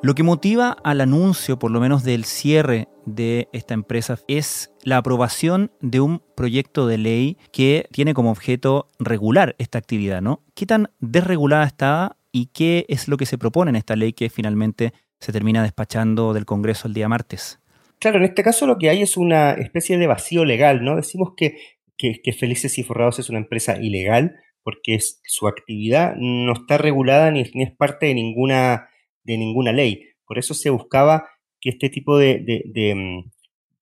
Lo 0.03 0.15
que 0.15 0.23
motiva 0.23 0.77
al 0.83 1.01
anuncio, 1.01 1.59
por 1.59 1.71
lo 1.71 1.79
menos 1.79 2.03
del 2.03 2.25
cierre 2.25 2.87
de 3.05 3.47
esta 3.53 3.73
empresa, 3.73 4.17
es 4.27 4.73
la 4.83 4.97
aprobación 4.97 5.71
de 5.79 5.99
un 5.99 6.23
proyecto 6.35 6.87
de 6.87 6.97
ley 6.97 7.37
que 7.51 7.87
tiene 7.91 8.13
como 8.13 8.31
objeto 8.31 8.87
regular 8.99 9.55
esta 9.59 9.77
actividad, 9.77 10.21
¿no? 10.21 10.43
¿Qué 10.55 10.65
tan 10.65 10.89
desregulada 10.99 11.65
está 11.65 12.17
y 12.31 12.47
qué 12.47 12.85
es 12.89 13.07
lo 13.07 13.17
que 13.17 13.25
se 13.25 13.37
propone 13.37 13.69
en 13.69 13.75
esta 13.75 13.95
ley 13.95 14.13
que 14.13 14.29
finalmente 14.29 14.93
se 15.19 15.31
termina 15.31 15.61
despachando 15.61 16.33
del 16.33 16.45
Congreso 16.45 16.87
el 16.87 16.93
día 16.93 17.07
martes? 17.07 17.59
Claro, 17.99 18.17
en 18.17 18.23
este 18.23 18.41
caso 18.41 18.65
lo 18.65 18.79
que 18.79 18.89
hay 18.89 19.03
es 19.03 19.17
una 19.17 19.51
especie 19.51 19.97
de 19.99 20.07
vacío 20.07 20.45
legal, 20.45 20.83
¿no? 20.83 20.95
Decimos 20.95 21.33
que 21.37 21.57
que, 22.01 22.19
que 22.23 22.33
Felices 22.33 22.79
y 22.79 22.83
Forrados 22.83 23.19
es 23.19 23.29
una 23.29 23.37
empresa 23.37 23.77
ilegal 23.79 24.35
porque 24.63 24.95
es, 24.95 25.21
su 25.23 25.47
actividad 25.47 26.15
no 26.17 26.53
está 26.53 26.77
regulada 26.77 27.29
ni, 27.29 27.43
ni, 27.53 27.63
es 27.63 27.75
parte 27.75 28.07
de 28.07 28.15
ninguna, 28.15 28.89
de 29.23 29.37
ninguna 29.37 29.71
ley. 29.71 30.03
Por 30.25 30.39
eso 30.39 30.53
se 30.53 30.69
buscaba 30.69 31.27
que 31.59 31.69
este 31.69 31.89
tipo 31.89 32.17
de, 32.17 32.39
de, 32.39 32.63
de, 32.65 32.95
mm, 32.95 33.31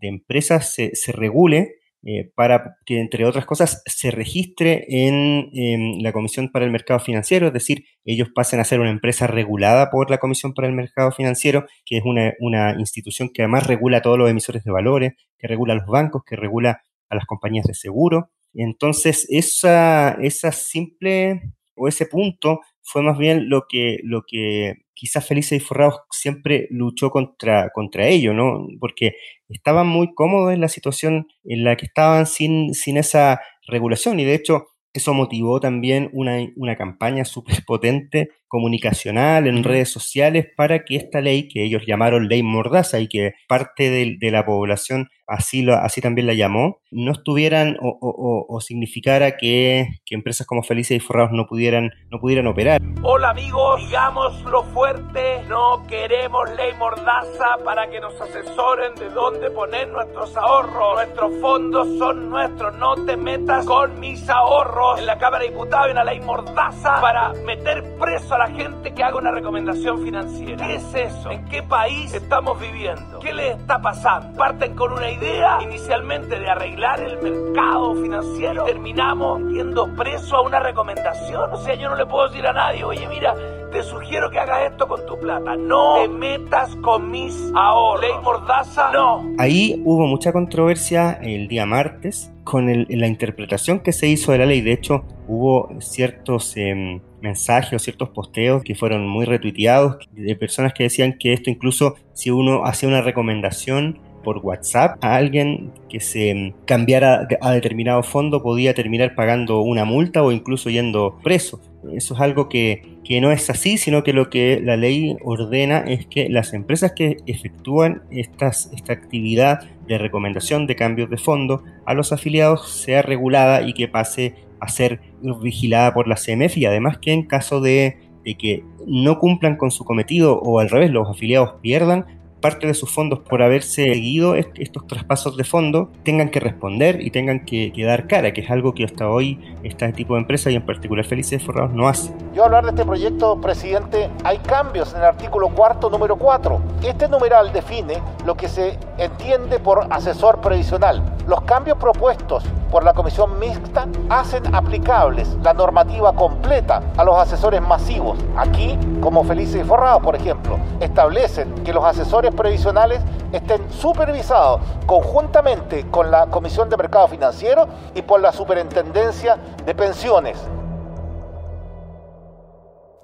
empresas 0.02 0.74
se, 0.74 0.96
se 0.96 1.12
regule 1.12 1.80
eh, 2.06 2.32
para 2.34 2.78
que, 2.86 3.00
entre 3.00 3.26
otras 3.26 3.46
cosas, 3.46 3.84
se 3.86 4.10
registre 4.10 4.86
en, 4.88 5.50
en, 5.54 6.02
la 6.02 6.14
Comisión 6.14 6.50
para 6.50 6.64
el 6.64 6.72
Mercado 6.72 7.02
Financiero, 7.02 7.48
es 7.48 7.54
decir, 7.54 7.84
ellos 8.06 8.30
pasen 8.34 8.62
a 8.62 8.64
ser 8.64 8.80
una 8.80 8.90
empresa 8.90 9.28
regulada 9.28 9.90
por 9.90 10.10
la 10.10 10.18
Comisión 10.18 10.54
para 10.54 10.70
el 10.70 10.74
Mercado 10.74 11.12
Financiero, 11.12 11.66
que 11.86 11.98
es 11.98 12.04
una, 12.06 12.34
una 12.40 12.74
institución 12.80 13.30
que 13.34 13.42
además 13.42 13.68
regula 13.68 13.98
a 13.98 14.02
todos 14.02 14.18
los 14.18 14.30
emisores 14.30 14.64
de 14.64 14.72
valores, 14.72 15.14
que 15.38 15.48
regula 15.48 15.74
a 15.74 15.78
los 15.78 15.88
bancos, 15.88 16.24
que 16.26 16.38
regula 16.38 16.82
a 17.10 17.16
las 17.16 17.26
compañías 17.26 17.66
de 17.66 17.74
seguro. 17.74 18.30
Entonces, 18.54 19.28
esa, 19.30 20.12
esa 20.22 20.54
simple 20.54 21.42
o 21.76 21.90
ese 21.90 22.06
punto 22.06 22.62
fue 22.82 23.02
más 23.02 23.18
bien 23.18 23.50
lo 23.50 23.66
que, 23.68 24.00
lo 24.04 24.24
que 24.26 24.86
quizás 25.00 25.26
Felices 25.26 25.54
y 25.54 25.66
Forrados 25.66 26.02
siempre 26.12 26.68
luchó 26.72 27.10
contra, 27.10 27.70
contra 27.70 28.08
ello, 28.08 28.34
¿no? 28.34 28.68
Porque 28.82 29.14
estaban 29.48 29.88
muy 29.88 30.14
cómodos 30.14 30.54
en 30.54 30.60
la 30.60 30.68
situación 30.68 31.28
en 31.46 31.64
la 31.64 31.78
que 31.78 31.86
estaban 31.86 32.26
sin, 32.26 32.74
sin 32.74 32.98
esa 32.98 33.40
regulación 33.66 34.20
y 34.20 34.26
de 34.26 34.36
hecho 34.36 34.68
eso 34.92 35.14
motivó 35.14 35.62
también 35.62 36.10
una, 36.12 36.38
una 36.58 36.76
campaña 36.76 37.24
súper 37.24 37.64
potente 37.66 38.32
comunicacional 38.50 39.48
en 39.48 39.64
redes 39.64 39.90
sociales 39.90 40.48
para 40.58 40.84
que 40.84 40.98
esta 40.98 41.22
ley, 41.22 41.48
que 41.48 41.64
ellos 41.64 41.84
llamaron 41.88 42.28
ley 42.28 42.44
mordaza 42.44 43.00
y 43.00 43.08
que 43.08 43.34
parte 43.48 43.90
de, 43.90 44.18
de 44.20 44.32
la 44.32 44.46
población 44.46 45.10
así, 45.30 45.62
lo, 45.62 45.76
así 45.76 46.02
también 46.02 46.28
la 46.28 46.34
llamó, 46.34 46.82
no 46.92 47.12
estuvieran 47.12 47.78
o, 47.82 47.98
o, 48.02 48.46
o 48.50 48.62
significara 48.62 49.38
que, 49.38 49.88
que, 50.06 50.16
empresas 50.16 50.48
como 50.48 50.64
Felices 50.64 50.98
y 50.98 51.00
Forrados 51.00 51.32
no 51.32 51.46
pudieran, 51.46 51.92
no 52.10 52.20
pudieran 52.20 52.48
operar. 52.48 52.82
Hola 53.04 53.30
amigos, 53.30 53.82
digámoslo 53.86 54.64
fuerte, 54.64 55.44
no 55.48 55.86
queremos 55.88 56.50
ley 56.56 56.74
mordaza 56.78 57.58
para 57.64 57.90
que 57.90 58.00
nos 58.00 58.20
asesoren 58.20 58.96
de 58.96 59.10
dónde 59.10 59.52
poner 59.52 59.88
nuestros 59.90 60.36
ahorros. 60.36 60.96
Nuestros 60.96 61.40
fondos 61.40 61.88
son 62.00 62.30
nuestros, 62.30 62.76
no 62.78 62.96
te 63.06 63.16
metas 63.16 63.66
con 63.66 64.00
mis 64.00 64.28
ahorros. 64.28 65.00
En 65.00 65.06
la 65.06 65.18
Cámara 65.18 65.44
de 65.44 65.52
Diputados 65.52 65.86
hay 65.86 65.92
una 65.92 66.04
ley 66.04 66.20
mordaza 66.22 67.00
para 67.00 67.34
meter 67.46 67.84
preso 68.00 68.34
a 68.34 68.39
la 68.40 68.48
gente 68.48 68.94
que 68.94 69.04
haga 69.04 69.18
una 69.18 69.32
recomendación 69.32 70.02
financiera. 70.02 70.66
¿Qué 70.66 70.76
es 70.76 70.96
eso? 70.96 71.30
¿En 71.30 71.44
qué 71.50 71.62
país 71.62 72.14
estamos 72.14 72.58
viviendo? 72.58 73.20
¿Qué 73.20 73.34
le 73.34 73.52
está 73.52 73.82
pasando? 73.82 74.38
Parten 74.38 74.76
con 74.76 74.94
una 74.94 75.12
idea 75.12 75.60
inicialmente 75.62 76.40
de 76.40 76.50
arreglar 76.50 77.02
el 77.02 77.22
mercado 77.22 77.96
financiero 77.96 78.64
y 78.64 78.72
terminamos 78.72 79.42
metiendo 79.42 79.94
preso 79.94 80.38
a 80.38 80.42
una 80.42 80.62
recomendación. 80.62 81.52
O 81.52 81.58
sea, 81.58 81.76
yo 81.76 81.90
no 81.90 81.98
le 81.98 82.06
puedo 82.06 82.30
decir 82.30 82.48
a 82.48 82.54
nadie, 82.54 82.86
oye, 82.86 83.06
mira, 83.10 83.36
te 83.74 83.84
sugiero 83.84 84.32
que 84.32 84.40
hagas 84.40 84.72
esto 84.72 84.88
con 84.88 85.06
tu 85.06 85.20
plata. 85.20 85.58
No 85.58 85.96
te 86.02 86.08
metas 86.08 86.74
con 86.78 87.12
mis 87.12 87.36
ahorros. 87.54 88.02
Ley 88.02 88.14
Mordaza, 88.24 88.90
no. 88.94 89.34
Ahí 89.38 89.82
hubo 89.84 90.08
mucha 90.08 90.32
controversia 90.32 91.20
el 91.22 91.50
día 91.50 91.66
martes 91.66 92.32
con 92.46 92.70
el, 92.70 92.88
la 92.90 93.08
interpretación 93.08 93.82
que 93.82 93.92
se 93.92 94.08
hizo 94.08 94.32
de 94.32 94.38
la 94.38 94.46
ley. 94.46 94.62
De 94.62 94.72
hecho, 94.72 95.04
hubo 95.30 95.70
ciertos 95.80 96.58
eh, 96.58 97.00
mensajes 97.22 97.74
o 97.74 97.80
ciertos 97.80 98.10
posteos 98.10 98.64
que 98.64 98.74
fueron 98.74 99.08
muy 99.08 99.26
retuiteados 99.26 99.98
de 100.12 100.36
personas 100.36 100.74
que 100.74 100.84
decían 100.84 101.18
que 101.20 101.34
esto 101.34 101.52
incluso 101.52 101.96
si 102.14 102.32
uno 102.32 102.66
hacía 102.66 102.90
una 102.90 103.02
recomendación 103.02 104.00
por 104.24 104.40
WhatsApp 104.40 104.98
a 105.02 105.16
alguien 105.16 105.72
que 105.88 106.00
se 106.00 106.54
cambiara 106.66 107.28
a 107.42 107.52
determinado 107.52 108.04
fondo 108.04 108.42
podía 108.42 108.74
terminar 108.74 109.16
pagando 109.16 109.62
una 109.62 109.86
multa 109.86 110.24
o 110.24 110.32
incluso 110.32 110.70
yendo 110.70 111.20
preso. 111.24 111.62
Eso 111.94 112.14
es 112.14 112.20
algo 112.20 112.50
que, 112.50 112.98
que, 113.06 113.22
no 113.22 113.32
es 113.32 113.50
así, 113.50 113.78
sino 113.78 114.04
que 114.04 114.12
lo 114.12 114.30
que 114.30 114.60
la 114.62 114.76
ley 114.76 115.16
ordena 115.24 115.80
es 115.80 116.06
que 116.08 116.28
las 116.28 116.54
empresas 116.54 116.92
que 116.92 117.18
efectúan 117.26 118.04
estas, 118.12 118.70
esta 118.74 118.92
actividad 118.92 119.62
de 119.88 119.98
recomendación 119.98 120.68
de 120.68 120.76
cambios 120.76 121.10
de 121.10 121.18
fondo 121.18 121.64
a 121.86 121.94
los 121.94 122.12
afiliados 122.12 122.70
sea 122.70 123.02
regulada 123.02 123.62
y 123.62 123.74
que 123.74 123.88
pase 123.88 124.36
a 124.60 124.68
ser 124.68 125.02
vigilada 125.42 125.94
por 125.94 126.08
la 126.08 126.16
CMF 126.16 126.58
y 126.58 126.66
además 126.66 126.98
que 126.98 127.14
en 127.14 127.24
caso 127.24 127.62
de, 127.62 127.98
de 128.24 128.36
que 128.36 128.64
no 128.88 129.20
cumplan 129.20 129.58
con 129.58 129.72
su 129.72 129.86
cometido 129.86 130.40
o 130.40 130.60
al 130.60 130.70
revés 130.70 130.92
los 130.92 131.10
afiliados 131.10 131.56
pierdan, 131.62 132.06
parte 132.40 132.68
de 132.68 132.74
sus 132.74 132.92
fondos 132.92 133.20
por 133.20 133.42
haberse 133.42 133.84
seguido 133.84 134.36
estos 134.36 134.88
traspasos 134.88 135.38
de 135.38 135.44
fondo 135.44 135.90
tengan 136.04 136.30
que 136.30 136.40
responder 136.40 137.02
y 137.02 137.12
tengan 137.12 137.46
que, 137.46 137.72
que, 137.74 137.84
dar 137.84 138.08
cara, 138.08 138.34
que 138.34 138.42
es 138.42 138.50
algo 138.50 138.74
que 138.74 138.86
hasta 138.86 139.10
hoy 139.10 139.40
este 139.64 139.92
tipo 139.94 140.16
de 140.16 140.22
empresas 140.22 140.54
y 140.54 140.56
en 140.56 140.66
particular 140.66 141.06
Felices 141.06 141.44
Forrados 141.44 141.74
no 141.74 141.88
hace. 141.88 142.14
Yo 142.34 142.46
hablar 142.46 142.64
de 142.64 142.72
este 142.72 142.86
proyecto, 142.86 143.40
presidente, 143.42 144.10
hay 144.24 144.38
cambios 144.40 144.94
en 144.94 145.00
el 145.00 145.06
artículo 145.06 145.50
cuarto, 145.50 145.90
número 145.90 146.16
4. 146.16 146.62
Este 146.84 147.08
numeral 147.08 147.52
define 147.54 147.96
lo 148.26 148.36
que 148.36 148.48
se 148.48 148.78
entiende 148.98 149.60
por 149.60 149.88
asesor 149.90 150.40
previsional. 150.42 151.04
Los 151.28 151.42
cambios 151.42 151.78
propuestos 151.78 152.44
por 152.72 152.84
la 152.84 152.94
comisión 152.94 153.40
mixta 153.40 153.88
hacen 154.10 154.54
aplicables 154.56 155.38
la 155.44 155.54
normativa 155.54 156.14
completa 156.14 156.82
a 156.98 157.04
los 157.04 157.16
asesores 157.18 157.62
masivos. 157.62 158.18
Aquí, 158.36 158.78
como 159.02 159.24
Felices 159.24 159.62
y 159.62 159.68
Forrados, 159.68 160.02
por 160.02 160.16
ejemplo, 160.16 160.58
establecen 160.80 161.54
que 161.64 161.74
los 161.74 161.84
asesores 161.84 162.34
previsionales 162.34 163.02
estén 163.32 163.62
supervisados 163.72 164.62
conjuntamente 164.86 165.86
con 165.92 166.10
la 166.10 166.28
Comisión 166.28 166.70
de 166.70 166.78
Mercado 166.78 167.08
Financiero 167.08 167.68
y 167.96 168.02
por 168.02 168.22
la 168.22 168.32
Superintendencia 168.32 169.38
de 169.66 169.76
Pensiones. 169.76 170.38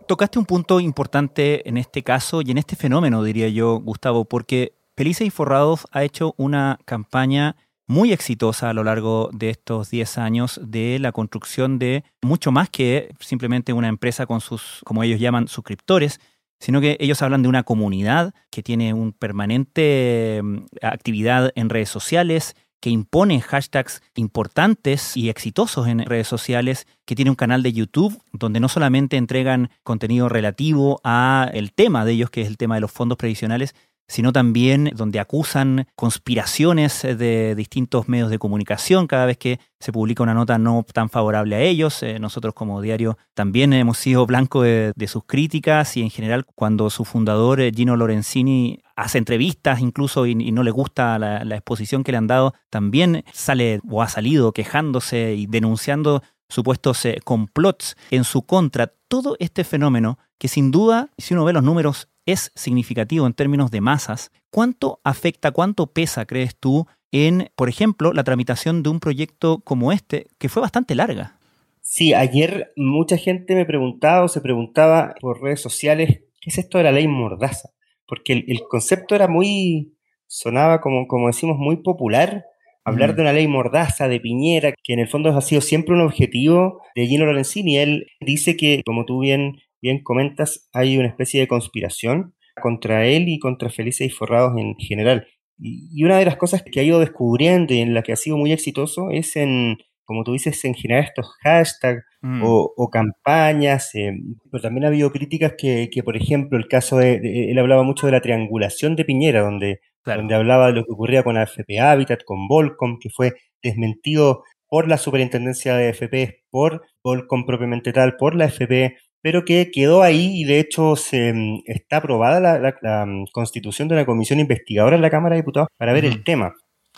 Tocaste 0.07 0.37
un 0.37 0.45
punto 0.45 0.79
importante 0.79 1.67
en 1.67 1.77
este 1.77 2.03
caso 2.03 2.41
y 2.41 2.51
en 2.51 2.59
este 2.59 2.75
fenómeno, 2.75 3.23
diría 3.23 3.49
yo, 3.49 3.79
Gustavo, 3.79 4.25
porque 4.25 4.73
Felices 4.95 5.27
y 5.27 5.29
Forrados 5.31 5.87
ha 5.91 6.03
hecho 6.03 6.35
una 6.37 6.77
campaña 6.85 7.55
muy 7.87 8.11
exitosa 8.11 8.69
a 8.69 8.73
lo 8.73 8.83
largo 8.83 9.29
de 9.33 9.49
estos 9.49 9.89
10 9.89 10.17
años 10.17 10.59
de 10.63 10.97
la 10.99 11.11
construcción 11.11 11.77
de 11.79 12.03
mucho 12.21 12.51
más 12.51 12.69
que 12.69 13.13
simplemente 13.19 13.73
una 13.73 13.87
empresa 13.87 14.25
con 14.25 14.41
sus, 14.41 14.81
como 14.85 15.03
ellos 15.03 15.19
llaman, 15.19 15.47
suscriptores, 15.47 16.19
sino 16.59 16.81
que 16.81 16.97
ellos 16.99 17.21
hablan 17.21 17.43
de 17.43 17.49
una 17.49 17.63
comunidad 17.63 18.33
que 18.49 18.63
tiene 18.63 18.93
un 18.93 19.13
permanente 19.13 20.41
actividad 20.81 21.51
en 21.55 21.69
redes 21.69 21.89
sociales, 21.89 22.55
que 22.81 22.89
impone 22.89 23.41
hashtags 23.41 24.01
importantes 24.15 25.17
y 25.17 25.29
exitosos 25.29 25.87
en 25.87 26.05
redes 26.05 26.27
sociales, 26.27 26.87
que 27.05 27.15
tiene 27.15 27.31
un 27.31 27.35
canal 27.35 27.63
de 27.63 27.73
YouTube 27.73 28.21
donde 28.31 28.59
no 28.59 28.69
solamente 28.69 29.17
entregan 29.17 29.69
contenido 29.83 30.29
relativo 30.29 31.01
a 31.03 31.49
el 31.53 31.73
tema 31.73 32.05
de 32.05 32.13
ellos, 32.13 32.29
que 32.29 32.41
es 32.41 32.47
el 32.47 32.57
tema 32.57 32.75
de 32.75 32.81
los 32.81 32.91
fondos 32.91 33.17
previsionales, 33.17 33.73
sino 34.07 34.31
también 34.31 34.91
donde 34.95 35.19
acusan 35.19 35.87
conspiraciones 35.95 37.01
de 37.01 37.55
distintos 37.55 38.07
medios 38.07 38.29
de 38.29 38.39
comunicación 38.39 39.07
cada 39.07 39.25
vez 39.25 39.37
que 39.37 39.59
se 39.79 39.91
publica 39.91 40.23
una 40.23 40.33
nota 40.33 40.57
no 40.57 40.85
tan 40.93 41.09
favorable 41.09 41.55
a 41.55 41.61
ellos. 41.61 42.01
Eh, 42.03 42.19
nosotros 42.19 42.53
como 42.53 42.81
diario 42.81 43.17
también 43.33 43.73
hemos 43.73 43.97
sido 43.97 44.25
blanco 44.25 44.63
de, 44.63 44.93
sus 45.07 45.23
críticas 45.25 45.97
y 45.97 46.01
en 46.01 46.09
general 46.09 46.45
cuando 46.55 46.89
su 46.89 47.05
fundador 47.05 47.61
eh, 47.61 47.71
Gino 47.75 47.95
Lorenzini 47.95 48.79
hace 48.95 49.17
entrevistas 49.17 49.81
incluso 49.81 50.25
y, 50.25 50.35
no 50.35 50.63
le 50.63 50.71
gusta 50.71 51.19
la 51.19 51.55
exposición 51.55 52.03
que 52.03 52.11
le 52.11 52.17
han 52.17 52.27
dado, 52.27 52.53
también 52.69 53.25
sale 53.33 53.81
o 53.89 54.01
ha 54.01 54.07
salido 54.07 54.53
quejándose 54.53 55.35
y 55.35 55.47
denunciando 55.47 56.23
supuestos 56.49 57.05
eh, 57.05 57.19
complots 57.23 57.95
en 58.11 58.23
su 58.23 58.43
contra. 58.43 58.93
Todo 59.07 59.35
este 59.39 59.63
fenómeno 59.63 60.17
que 60.37 60.47
sin 60.47 60.71
duda, 60.71 61.09
si 61.17 61.33
uno 61.33 61.45
ve 61.45 61.53
los 61.53 61.63
números, 61.63 62.09
es 62.25 62.51
significativo 62.55 63.27
en 63.27 63.33
términos 63.33 63.71
de 63.71 63.81
masas. 63.81 64.31
¿Cuánto 64.49 64.99
afecta, 65.03 65.51
cuánto 65.51 65.87
pesa, 65.87 66.25
crees 66.25 66.55
tú, 66.57 66.87
en, 67.11 67.49
por 67.55 67.69
ejemplo, 67.69 68.13
la 68.13 68.23
tramitación 68.23 68.83
de 68.83 68.89
un 68.89 68.99
proyecto 68.99 69.59
como 69.59 69.91
este, 69.91 70.27
que 70.37 70.49
fue 70.49 70.61
bastante 70.61 70.95
larga? 70.95 71.39
Sí, 71.81 72.13
ayer 72.13 72.73
mucha 72.75 73.17
gente 73.17 73.53
me 73.53 73.65
preguntaba 73.65 74.23
o 74.23 74.27
se 74.27 74.41
preguntaba 74.41 75.13
por 75.21 75.41
redes 75.41 75.61
sociales, 75.61 76.23
¿qué 76.41 76.49
es 76.49 76.57
esto 76.57 76.77
de 76.77 76.85
la 76.85 76.91
ley 76.91 77.07
Mordaza? 77.07 77.69
Porque 78.07 78.33
el, 78.33 78.45
el 78.47 78.61
concepto 78.67 79.15
era 79.15 79.27
muy, 79.27 79.95
sonaba 80.27 80.81
como, 80.81 81.07
como 81.07 81.27
decimos, 81.27 81.57
muy 81.57 81.77
popular, 81.77 82.45
hablar 82.85 83.13
mm. 83.13 83.15
de 83.15 83.21
una 83.21 83.33
ley 83.33 83.47
mordaza 83.47 84.07
de 84.07 84.19
Piñera, 84.19 84.73
que 84.83 84.93
en 84.93 84.99
el 84.99 85.07
fondo 85.07 85.29
ha 85.29 85.41
sido 85.41 85.61
siempre 85.61 85.93
un 85.93 86.01
objetivo 86.01 86.81
de 86.95 87.07
Gino 87.07 87.25
Lorenzini. 87.25 87.77
Él 87.77 88.07
dice 88.21 88.55
que, 88.55 88.81
como 88.85 89.05
tú 89.05 89.19
bien 89.19 89.57
bien 89.85 90.01
comentas, 90.01 90.67
hay 90.73 90.97
una 90.97 91.07
especie 91.07 91.39
de 91.39 91.47
conspiración 91.47 92.33
contra 92.59 93.05
él 93.05 93.29
y 93.29 93.37
contra 93.37 93.69
Felices 93.69 94.07
y 94.07 94.09
Forrados 94.09 94.57
en 94.57 94.75
general. 94.77 95.27
Y 95.59 96.03
una 96.03 96.17
de 96.17 96.25
las 96.25 96.37
cosas 96.37 96.63
que 96.63 96.79
ha 96.79 96.83
ido 96.83 96.99
descubriendo 96.99 97.73
y 97.73 97.79
en 97.79 97.93
la 97.93 98.01
que 98.01 98.11
ha 98.11 98.15
sido 98.15 98.35
muy 98.35 98.51
exitoso 98.51 99.11
es 99.11 99.35
en, 99.35 99.77
como 100.05 100.23
tú 100.23 100.33
dices, 100.33 100.63
en 100.65 100.73
generar 100.73 101.03
estos 101.03 101.35
hashtags 101.43 102.03
mm. 102.21 102.43
o, 102.43 102.73
o, 102.75 102.89
campañas, 102.89 103.93
eh, 103.95 104.13
pero 104.51 104.61
también 104.61 104.85
ha 104.85 104.87
habido 104.87 105.11
críticas 105.11 105.53
que, 105.57 105.89
que, 105.91 106.03
por 106.03 106.15
ejemplo, 106.15 106.57
el 106.57 106.67
caso 106.67 106.97
de, 106.97 107.19
de, 107.19 107.51
él 107.51 107.59
hablaba 107.59 107.83
mucho 107.83 108.05
de 108.05 108.13
la 108.13 108.21
triangulación 108.21 108.95
de 108.95 109.05
Piñera, 109.05 109.41
donde, 109.41 109.81
claro. 110.03 110.21
donde 110.21 110.35
hablaba 110.35 110.67
de 110.67 110.73
lo 110.73 110.85
que 110.85 110.91
ocurría 110.93 111.23
con 111.23 111.37
AFP 111.37 111.79
Habitat, 111.79 112.23
con 112.23 112.47
Volcom, 112.47 112.99
que 112.99 113.09
fue 113.09 113.33
desmentido 113.61 114.43
por 114.67 114.87
la 114.87 114.97
superintendencia 114.97 115.75
de 115.75 115.89
FP, 115.89 116.43
por 116.49 116.83
Volcom 117.03 117.45
propiamente 117.45 117.93
tal, 117.93 118.15
por 118.17 118.35
la 118.35 118.45
FP, 118.45 118.97
pero 119.21 119.43
que 119.43 119.71
quedó 119.71 120.03
ahí 120.03 120.39
y 120.39 120.43
de 120.43 120.59
hecho 120.59 120.95
se, 120.95 121.33
mm, 121.33 121.63
está 121.65 121.97
aprobada 121.97 122.39
la, 122.39 123.05
mm, 123.07 123.25
constitución 123.31 123.87
de 123.87 123.95
una 123.95 124.05
comisión 124.05 124.39
investigadora 124.39 124.95
en 124.95 125.01
la 125.01 125.09
Cámara 125.09 125.35
de 125.35 125.41
Diputados 125.41 125.69
para 125.77 125.93
ver 125.93 126.05
el 126.05 126.23
tema. 126.23 126.53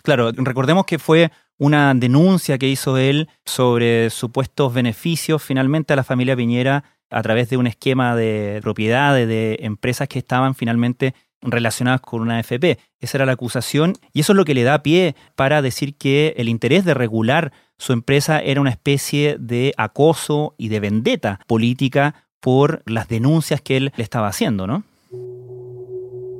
Claro, 0.08 0.32
recordemos 0.32 0.86
que 0.86 0.98
fue 0.98 1.30
una 1.58 1.92
denuncia 1.92 2.56
que 2.56 2.66
hizo 2.66 2.96
él 2.96 3.28
sobre 3.44 4.08
supuestos 4.08 4.72
beneficios 4.72 5.42
finalmente 5.42 5.92
a 5.92 5.96
la 5.96 6.02
familia 6.02 6.34
Piñera 6.34 6.82
a 7.10 7.22
través 7.22 7.50
de 7.50 7.58
un 7.58 7.66
esquema 7.66 8.16
de 8.16 8.60
propiedades 8.62 9.28
de 9.28 9.58
empresas 9.60 10.08
que 10.08 10.18
estaban 10.18 10.54
finalmente 10.54 11.14
relacionadas 11.42 12.00
con 12.00 12.22
una 12.22 12.38
AFP. 12.38 12.78
Esa 13.00 13.18
era 13.18 13.26
la 13.26 13.32
acusación 13.32 13.96
y 14.14 14.20
eso 14.20 14.32
es 14.32 14.38
lo 14.38 14.46
que 14.46 14.54
le 14.54 14.62
da 14.62 14.82
pie 14.82 15.14
para 15.36 15.60
decir 15.60 15.94
que 15.94 16.32
el 16.38 16.48
interés 16.48 16.86
de 16.86 16.94
regular 16.94 17.52
su 17.76 17.92
empresa 17.92 18.40
era 18.40 18.62
una 18.62 18.70
especie 18.70 19.36
de 19.38 19.74
acoso 19.76 20.54
y 20.56 20.68
de 20.70 20.80
vendetta 20.80 21.38
política 21.46 22.14
por 22.40 22.82
las 22.86 23.08
denuncias 23.08 23.60
que 23.60 23.76
él 23.76 23.92
le 23.94 24.02
estaba 24.02 24.28
haciendo, 24.28 24.66
¿no? 24.66 24.84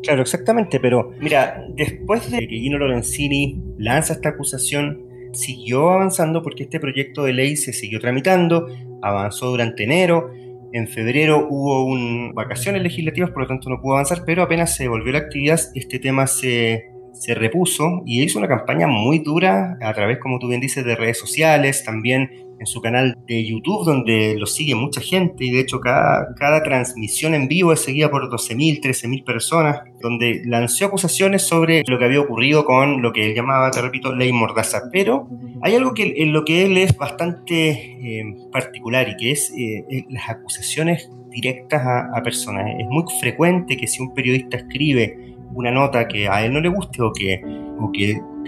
Claro, 0.02 0.22
exactamente, 0.22 0.78
pero 0.80 1.12
mira, 1.20 1.64
después 1.74 2.30
de 2.30 2.38
que 2.38 2.56
Gino 2.56 2.78
Lorenzini 2.78 3.60
lanza 3.78 4.14
esta 4.14 4.30
acusación, 4.30 5.02
siguió 5.32 5.90
avanzando 5.90 6.42
porque 6.42 6.64
este 6.64 6.80
proyecto 6.80 7.24
de 7.24 7.32
ley 7.32 7.56
se 7.56 7.72
siguió 7.72 8.00
tramitando, 8.00 8.68
avanzó 9.02 9.50
durante 9.50 9.84
enero, 9.84 10.30
en 10.72 10.86
febrero 10.86 11.46
hubo 11.48 11.84
un, 11.84 12.32
vacaciones 12.34 12.82
legislativas, 12.82 13.30
por 13.30 13.42
lo 13.42 13.48
tanto 13.48 13.70
no 13.70 13.80
pudo 13.80 13.94
avanzar, 13.94 14.22
pero 14.24 14.42
apenas 14.42 14.76
se 14.76 14.88
volvió 14.88 15.12
la 15.12 15.18
actividad, 15.18 15.60
este 15.74 15.98
tema 15.98 16.26
se, 16.26 16.90
se 17.12 17.34
repuso 17.34 18.02
y 18.06 18.22
hizo 18.22 18.38
una 18.38 18.48
campaña 18.48 18.86
muy 18.86 19.18
dura 19.20 19.78
a 19.80 19.94
través, 19.94 20.18
como 20.18 20.38
tú 20.38 20.48
bien 20.48 20.60
dices, 20.60 20.84
de 20.84 20.94
redes 20.94 21.18
sociales, 21.18 21.84
también 21.84 22.30
en 22.58 22.66
su 22.66 22.80
canal 22.80 23.16
de 23.26 23.44
YouTube, 23.44 23.84
donde 23.84 24.36
lo 24.38 24.46
sigue 24.46 24.74
mucha 24.74 25.00
gente 25.00 25.44
y 25.44 25.50
de 25.50 25.60
hecho 25.60 25.80
cada, 25.80 26.34
cada 26.36 26.62
transmisión 26.62 27.34
en 27.34 27.48
vivo 27.48 27.72
es 27.72 27.80
seguida 27.80 28.10
por 28.10 28.30
12.000, 28.30 28.80
13.000 28.80 29.24
personas, 29.24 29.80
donde 30.00 30.42
lanzó 30.44 30.86
acusaciones 30.86 31.42
sobre 31.42 31.82
lo 31.86 31.98
que 31.98 32.04
había 32.04 32.20
ocurrido 32.20 32.64
con 32.64 33.02
lo 33.02 33.12
que 33.12 33.26
él 33.26 33.34
llamaba, 33.34 33.70
te 33.70 33.80
repito, 33.80 34.14
ley 34.14 34.32
mordaza. 34.32 34.82
Pero 34.92 35.28
hay 35.62 35.74
algo 35.74 35.94
que, 35.94 36.14
en 36.18 36.32
lo 36.32 36.44
que 36.44 36.64
él 36.64 36.76
es 36.76 36.96
bastante 36.96 37.70
eh, 37.70 38.24
particular 38.52 39.08
y 39.08 39.16
que 39.16 39.30
es 39.32 39.52
eh, 39.56 40.04
las 40.08 40.28
acusaciones 40.28 41.10
directas 41.30 41.82
a, 41.84 42.22
personas. 42.22 42.66
Es 42.78 42.86
muy 42.88 43.04
frecuente 43.20 43.76
que 43.76 43.86
si 43.86 44.02
un 44.02 44.14
periodista 44.14 44.56
escribe 44.56 45.34
una 45.54 45.70
nota 45.70 46.06
que 46.08 46.28
a 46.28 46.44
él 46.44 46.52
no 46.52 46.60
le 46.60 46.68
guste 46.68 47.02
o 47.02 47.12
que 47.12 47.40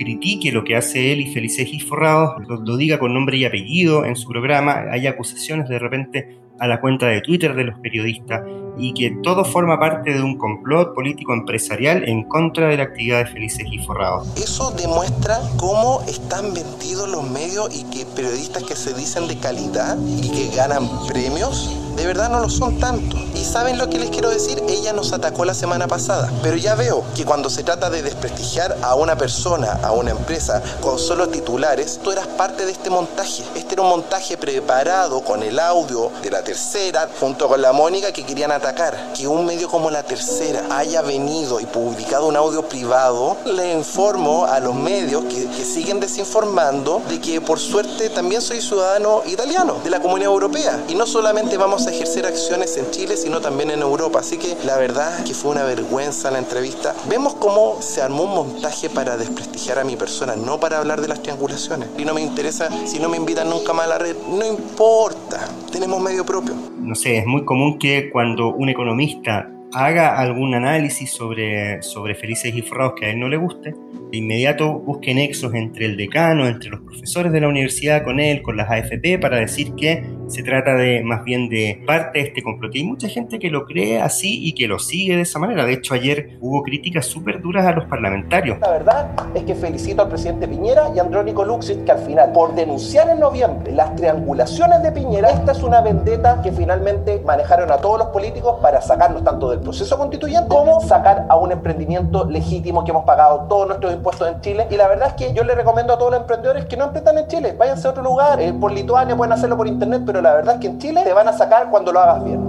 critique 0.01 0.51
lo 0.51 0.65
que 0.65 0.77
hace 0.77 1.13
él 1.13 1.21
y 1.21 1.33
Felices 1.33 1.69
Forrados, 1.87 2.43
lo, 2.49 2.77
diga 2.77 2.99
con 2.99 3.13
nombre 3.13 3.37
y 3.37 3.45
apellido 3.45 4.07
en 4.07 4.17
su 4.17 4.29
programa, 4.29 4.87
hay 4.91 5.07
acusaciones 5.07 5.69
de 5.69 5.79
repente 5.79 6.39
a 6.59 6.67
la 6.67 6.81
cuenta 6.81 7.07
de 7.07 7.21
Twitter 7.21 7.55
de 7.55 7.65
los 7.65 7.79
periodistas 7.81 8.43
y 8.79 8.95
que 8.95 9.11
todo 9.23 9.45
forma 9.45 9.79
parte 9.79 10.15
de 10.15 10.23
un 10.23 10.39
complot 10.39 10.95
político 10.95 11.35
empresarial 11.35 12.09
en 12.09 12.25
contra 12.25 12.69
de 12.69 12.79
la 12.79 12.85
actividad 12.85 13.19
de 13.19 13.27
Felices 13.27 13.67
y 13.71 13.79
Forrados. 13.79 14.27
Eso 14.37 14.71
demuestra 14.71 15.39
cómo 15.59 16.01
están 16.09 16.55
vendidos 16.55 17.09
los 17.11 17.29
medios 17.31 17.69
y 17.75 17.85
que 17.91 18.07
periodistas 18.07 18.63
que 18.63 18.77
se 18.77 18.95
dicen 18.95 19.29
de 19.29 19.39
calidad 19.39 19.99
y 20.23 20.31
que 20.31 20.57
ganan 20.57 20.89
premios 21.09 21.77
de 21.97 22.07
verdad 22.07 22.31
no 22.31 22.41
lo 22.41 22.49
son 22.49 22.79
tanto. 22.79 23.17
Y 23.35 23.45
saben 23.45 23.79
lo 23.79 23.89
que 23.89 23.99
les 23.99 24.11
quiero 24.11 24.31
decir, 24.31 24.63
ella 24.69 24.93
nos 24.93 25.13
atacó 25.13 25.45
la 25.45 25.55
semana 25.55 25.89
pasada, 25.89 26.31
pero 26.43 26.57
ya 26.57 26.75
veo 26.75 27.05
que 27.15 27.25
cuando 27.25 27.49
se 27.49 27.63
trata 27.63 27.91
de 27.91 28.03
desprestigiar 28.03 28.77
a 28.83 28.95
una 28.95 29.17
persona, 29.17 29.79
a 29.83 29.93
una 29.93 30.11
empresa, 30.11 30.63
con 30.81 30.99
solo 30.99 31.29
titulares, 31.29 32.01
tú 32.03 32.11
eras 32.11 32.27
parte 32.27 32.67
de 32.67 32.73
este 32.73 32.91
montaje. 32.91 33.45
Este 33.55 33.75
era 33.75 33.83
un 33.83 33.89
montaje 33.89 34.37
preparado 34.37 35.23
con 35.23 35.43
el 35.43 35.59
audio 35.59 36.11
de 36.23 36.31
la 36.31 36.43
tercera, 36.43 37.09
junto 37.19 37.49
con 37.49 37.63
la 37.63 37.73
Mónica, 37.73 38.13
que 38.13 38.25
querían 38.25 38.53
atacar. 38.53 39.13
Que 39.17 39.27
un 39.27 39.47
medio 39.47 39.69
como 39.69 39.91
la 39.91 40.03
tercera 40.03 40.65
haya 40.71 41.03
venido 41.03 41.61
y 41.61 41.67
publicado 41.67 42.27
un 42.27 42.37
audio 42.37 42.69
privado, 42.69 43.37
le 43.45 43.73
informo 43.73 44.45
a 44.45 44.61
los 44.61 44.75
medios 44.75 45.25
que, 45.25 45.47
que 45.49 45.65
siguen 45.65 46.01
desinformando 46.01 47.03
de 47.09 47.21
que 47.21 47.41
por 47.41 47.59
suerte 47.59 48.11
también 48.11 48.43
soy 48.43 48.61
ciudadano 48.61 49.23
italiano 49.27 49.79
de 49.83 49.91
la 49.91 50.01
Comunidad 50.01 50.33
Europea. 50.33 50.81
Y 50.89 50.95
no 50.95 51.07
solamente 51.07 51.57
vamos 51.57 51.87
a 51.87 51.90
ejercer 51.91 52.27
acciones 52.27 52.77
en 52.77 52.91
Chile, 52.91 53.17
sino 53.17 53.41
también 53.41 53.71
en 53.71 53.81
Europa. 53.81 54.21
Así 54.21 54.39
que 54.39 54.57
la 54.65 54.77
verdad 54.77 55.25
que 55.25 55.35
fue 55.35 55.53
una 55.53 55.65
vergüenza 55.65 56.31
la 56.31 56.39
entrevista. 56.39 56.95
Vemos 57.09 57.35
cómo 57.35 57.81
se 57.83 58.03
armó 58.03 58.25
un 58.25 58.35
montaje 58.35 58.89
para 58.89 59.17
desprestigiar 59.17 59.79
a 59.79 59.85
mi 59.85 59.97
persona, 59.97 60.37
no 60.37 60.59
para 60.59 60.79
hablar 60.79 61.01
de 61.01 61.09
las 61.09 61.23
triangulaciones. 61.23 61.89
Y 61.99 62.05
no 62.05 62.15
me 62.15 62.21
interesa 62.21 62.69
si 62.87 62.99
no 62.99 63.09
me 63.09 63.17
invitan 63.17 63.51
nunca 63.51 63.73
más 63.73 63.87
a 63.87 63.91
la 63.91 63.99
red. 63.99 64.17
No 64.29 64.47
importa, 64.47 65.49
tenemos 65.71 66.01
medio 66.01 66.25
propio. 66.25 66.55
No 66.79 66.95
sé, 66.95 67.19
es 67.19 67.27
muy 67.27 67.45
común 67.45 67.79
que 67.79 68.11
cuando 68.11 68.49
un 68.55 68.69
economista 68.69 69.49
haga 69.73 70.19
algún 70.19 70.55
análisis 70.55 71.11
sobre, 71.11 71.83
sobre 71.83 72.15
Felices 72.15 72.55
y 72.55 72.63
Forrados 72.63 72.95
que 72.99 73.07
a 73.07 73.11
él 73.11 73.21
no 73.21 73.29
le 73.29 73.37
guste, 73.37 73.75
de 74.11 74.19
inmediato 74.19 74.81
busque 74.81 75.15
nexos 75.15 75.55
entre 75.55 75.87
el 75.87 75.97
decano, 75.97 76.47
entre 76.47 76.71
los 76.71 76.81
profesores 76.81 77.33
de 77.33 77.41
la 77.41 77.49
universidad, 77.49 78.03
con 78.03 78.19
él, 78.19 78.43
con 78.43 78.57
las 78.57 78.69
AFP, 78.71 79.19
para 79.21 79.39
decir 79.39 79.75
que 79.75 80.03
se 80.31 80.43
trata 80.43 80.75
de 80.75 81.03
más 81.03 81.25
bien 81.25 81.49
de 81.49 81.83
parte 81.87 82.21
de 82.21 82.29
este 82.29 82.43
complot. 82.43 82.75
Y 82.75 82.79
hay 82.79 82.85
mucha 82.85 83.09
gente 83.09 83.39
que 83.39 83.51
lo 83.51 83.67
cree 83.67 84.01
así 84.01 84.47
y 84.47 84.55
que 84.55 84.69
lo 84.69 84.79
sigue 84.79 85.17
de 85.17 85.23
esa 85.23 85.39
manera. 85.39 85.65
De 85.65 85.73
hecho, 85.73 85.95
ayer 85.95 86.39
hubo 86.41 86.63
críticas 86.63 87.07
súper 87.07 87.41
duras 87.41 87.67
a 87.67 87.73
los 87.73 87.85
parlamentarios. 87.87 88.59
La 88.61 88.71
verdad 88.71 89.11
es 89.35 89.43
que 89.45 89.55
felicito 89.55 90.03
al 90.03 90.09
presidente 90.09 90.47
Piñera 90.47 90.91
y 90.95 90.99
Andrónico 90.99 91.45
Luxit, 91.45 91.85
que 91.85 91.93
al 91.93 91.99
final, 91.99 92.33
por 92.33 92.55
denunciar 92.55 93.09
en 93.11 93.21
noviembre 93.21 93.73
las 93.73 93.95
triangulaciones 93.97 94.83
de 94.83 94.93
Piñera, 94.93 95.31
esta 95.31 95.53
es 95.53 95.63
una 95.63 95.81
vendetta 95.81 96.41
que 96.43 96.53
finalmente 96.53 97.21
manejaron 97.25 97.71
a 97.71 97.79
todos 97.79 97.99
los 97.99 98.09
políticos 98.09 98.59
para 98.63 98.81
sacarnos 98.81 99.25
tanto 99.25 99.51
del 99.51 99.61
proceso 99.61 99.99
constituyente 99.99 100.49
como 100.49 100.81
sacar 100.81 101.27
a 101.29 101.37
un 101.37 101.53
emprendimiento 101.53 102.29
legítimo 102.29 102.85
que 102.85 102.91
hemos 102.91 103.05
pagado 103.05 103.47
todos 103.49 103.67
nuestros 103.69 103.93
impuestos 103.93 104.29
en 104.29 104.41
Chile. 104.41 104.67
Y 104.71 104.77
la 104.77 104.89
verdad 104.89 105.09
es 105.09 105.15
que 105.15 105.35
yo 105.35 105.45
le 105.45 105.55
recomiendo 105.55 105.95
a 105.95 105.99
todos 105.99 106.13
los 106.13 106.21
emprendedores 106.21 106.67
que 106.67 106.77
no 106.77 106.85
emprendan 106.85 107.19
en 107.19 107.27
Chile, 107.27 107.55
váyanse 107.59 107.89
a 107.89 107.91
otro 107.91 108.03
lugar, 108.03 108.41
eh, 108.41 108.53
por 108.53 108.73
Lituania 108.73 109.17
pueden 109.17 109.33
hacerlo 109.33 109.57
por 109.57 109.67
internet, 109.67 110.03
pero 110.07 110.20
la 110.21 110.35
verdad 110.35 110.55
es 110.55 110.61
que 110.61 110.67
en 110.67 110.79
Chile 110.79 111.03
te 111.05 111.13
van 111.13 111.29
a 111.29 111.33
sacar 111.33 111.69
cuando 111.71 111.93
lo 111.93 112.01
hagas 112.01 112.25
bien. 112.25 112.41